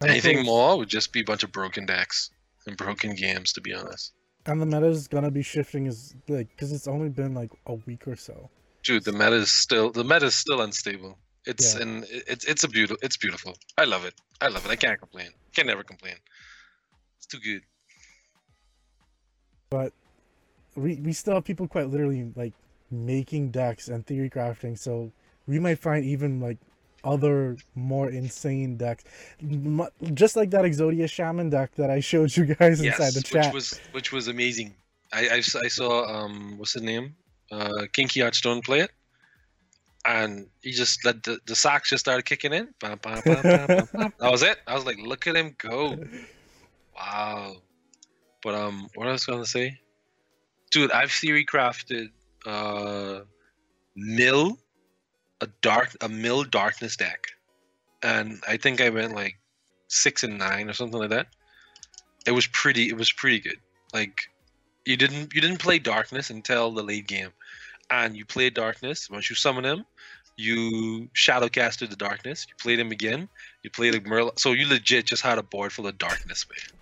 [0.00, 2.30] And Anything more would just be a bunch of broken decks
[2.66, 3.52] and broken games.
[3.52, 4.14] To be honest.
[4.46, 7.74] And the meta is gonna be shifting, is like because it's only been like a
[7.74, 8.50] week or so.
[8.82, 11.18] Dude, the meta is still the meta is still unstable.
[11.46, 11.82] It's Yeah.
[11.82, 13.56] and it's it's a beautiful it's beautiful.
[13.78, 14.14] I love it.
[14.40, 14.70] I love it.
[14.70, 15.30] I can't complain.
[15.54, 16.16] Can never complain.
[17.18, 17.62] It's too good.
[19.70, 19.92] But
[20.74, 22.54] we we still have people quite literally like
[22.90, 24.78] making decks and theory crafting.
[24.78, 25.12] So
[25.46, 26.58] we might find even like
[27.04, 29.04] other more insane decks,
[30.14, 33.46] just like that Exodia Shaman deck that I showed you guys inside yes, the chat.
[33.46, 34.74] which was which was amazing.
[35.12, 37.16] I, I I saw um what's the name
[37.52, 38.90] uh Kinky Archstone play it,
[40.04, 42.68] and he just let the the sacks just started kicking in.
[42.80, 43.42] Bam, bam, bam.
[44.18, 44.58] That was it.
[44.66, 45.96] I was like, look at him go.
[46.96, 47.56] Wow.
[48.42, 49.78] But um, what I was gonna say,
[50.72, 52.08] dude, I've theory crafted
[52.44, 53.20] uh,
[53.94, 54.58] mill,
[55.40, 57.28] a dark, a mill darkness deck,
[58.02, 59.36] and I think I went like
[59.86, 61.28] six and nine or something like that.
[62.26, 62.88] It was pretty.
[62.88, 63.58] It was pretty good.
[63.94, 64.22] Like,
[64.86, 67.30] you didn't you didn't play darkness until the late game,
[67.92, 69.10] and you play darkness.
[69.10, 69.84] Once you summon him,
[70.36, 72.46] you shadow casted the darkness.
[72.48, 73.28] You played him again.
[73.62, 74.32] You played a Merle.
[74.38, 76.80] So you legit just had a board full of darkness, man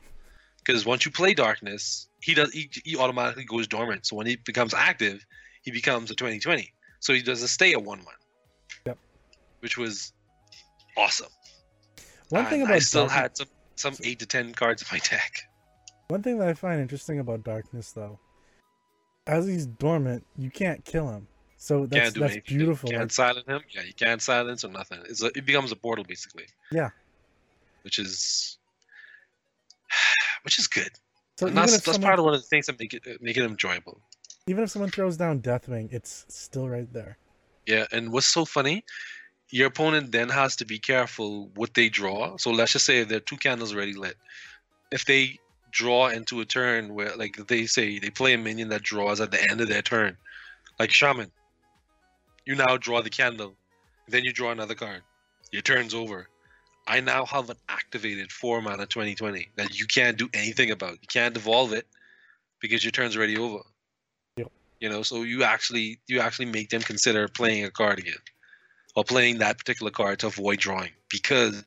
[0.64, 4.36] because once you play darkness he does he, he automatically goes dormant so when he
[4.36, 5.24] becomes active
[5.62, 8.04] he becomes a 2020 so he doesn't stay a 1-1
[8.84, 8.98] Yep.
[9.60, 10.12] which was
[10.98, 11.32] awesome
[12.28, 14.88] One thing And about i still Dark- had some some 8 to 10 cards in
[14.92, 15.32] my deck
[16.08, 18.18] One thing that I find interesting about Darkness, though,
[19.36, 21.26] as he's dormant, you can't kill him.
[21.56, 22.56] So that's can't do that's anything.
[22.58, 22.88] beautiful.
[22.90, 23.60] You can't Like, silence him.
[23.74, 25.00] Yeah, you can't silence or nothing.
[25.10, 26.46] It's a, it becomes a portal basically.
[26.72, 26.90] Yeah.
[27.84, 28.58] Which is
[30.44, 30.90] which is good.
[31.38, 33.36] so and that's that's someone, part of one of the things that make it make
[33.36, 34.00] it enjoyable.
[34.46, 37.18] even if someone throws down Deathwing, it's still right there.
[37.66, 38.84] Yeah, and what's so funny,
[39.50, 42.36] your opponent then has to be careful what they draw.
[42.38, 44.16] So let's just say there are two candles already lit.
[44.90, 45.38] If they
[45.70, 49.30] draw into a turn where, like they say, they play a minion that draws at
[49.30, 50.16] the end of their turn,
[50.78, 51.30] like Shaman,
[52.46, 53.54] you now draw the candle,
[54.08, 55.02] then you draw another card.
[55.52, 56.28] Your turn's over.
[56.86, 60.92] I now have an activated four mana 2020 that you can't do anything about.
[60.92, 61.86] You can't evolve it
[62.60, 63.60] because your turn's already over.
[64.36, 64.50] Yep.
[64.80, 68.14] You know, so you actually you actually make them consider playing a card again
[68.96, 71.64] or playing that particular card to avoid drawing because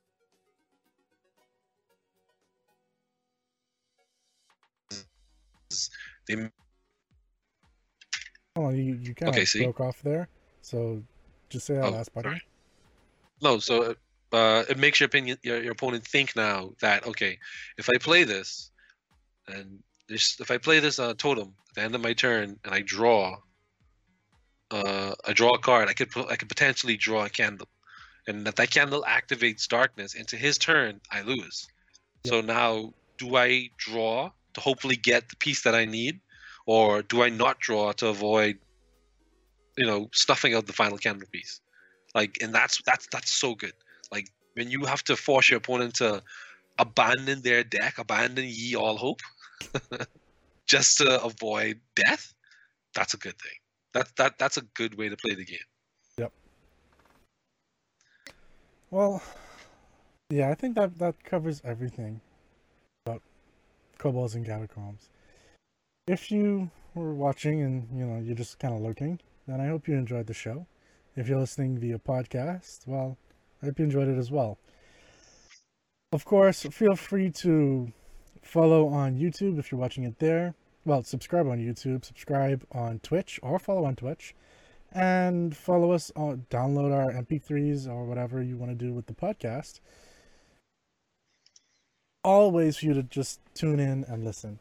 [6.28, 6.50] they
[8.56, 9.64] Oh, you you kind of Okay, see?
[9.64, 10.28] broke off there.
[10.62, 11.02] So
[11.50, 12.26] just say that Oh, last part.
[12.26, 12.42] again.
[13.42, 13.96] no so
[14.32, 17.38] uh, it makes your opinion your, your opponent think now that okay
[17.78, 18.72] if I play this
[19.48, 22.74] and this if I play this uh, totem at the end of my turn and
[22.74, 23.38] I draw
[24.72, 27.68] uh, I draw a card I could put, I could potentially draw a candle
[28.28, 31.68] and that that candle activates darkness into his turn I lose
[32.26, 36.20] so now do I draw to hopefully get the piece that I need?
[36.66, 38.58] Or do I not draw to avoid
[39.78, 41.62] you know stuffing out the final candle piece?
[42.16, 43.74] Like and that's that's that's so good.
[44.12, 46.24] Like when you have to force your opponent to
[46.80, 49.22] abandon their deck abandon ye all hope
[50.68, 52.34] just to avoid death
[52.94, 53.58] that's a good thing.
[53.94, 55.68] That that that's a good way to play the game.
[56.18, 56.32] Yep.
[58.92, 59.22] Well,
[60.30, 62.22] yeah, I think that that covers everything
[64.04, 65.10] kobolds and catacombs.
[66.08, 69.88] If you were watching and you know you're just kind of lurking, then I hope
[69.88, 70.68] you enjoyed the show.
[71.16, 73.18] If you're listening via podcast, well,
[73.62, 74.58] I hope you enjoyed it as well.
[76.12, 77.94] Of course, feel free to
[78.42, 80.54] follow on YouTube if you're watching it there.
[80.84, 84.36] Well, subscribe on YouTube, subscribe on Twitch, or follow on Twitch
[84.92, 89.14] and follow us on download our mp3s or whatever you want to do with the
[89.14, 89.80] podcast
[92.24, 94.60] all ways for you to just tune in and listen.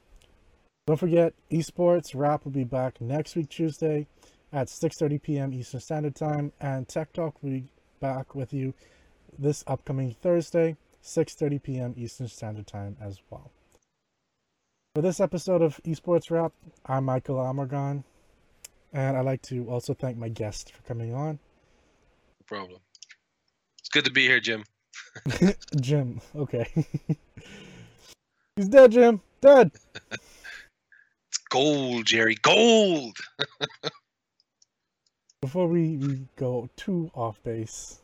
[0.87, 4.07] Don't forget esports Wrap will be back next week tuesday
[4.53, 7.65] at 6.30 p.m eastern standard time and tech talk will be
[8.01, 8.75] back with you
[9.39, 13.53] this upcoming thursday 6.30 p.m eastern standard time as well.
[14.97, 16.53] For this episode of esports Wrap,
[16.87, 18.03] i'm michael amargon
[18.93, 21.39] and I'd like to also thank my guest for coming on,
[22.41, 22.81] no problem.
[23.79, 24.65] It's good to be here jim
[25.81, 26.21] Jim.
[26.35, 26.69] Okay.
[28.57, 29.21] He's dead, Jim.
[29.41, 29.71] Dead.
[30.13, 33.17] it's gold jerry gold
[35.41, 38.01] Before we, we go too off base,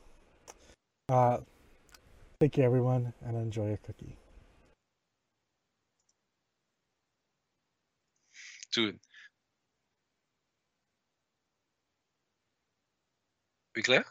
[1.09, 1.39] uh,
[2.41, 4.17] take care, everyone, and enjoy a cookie.
[8.73, 8.99] dude
[13.75, 14.05] we clear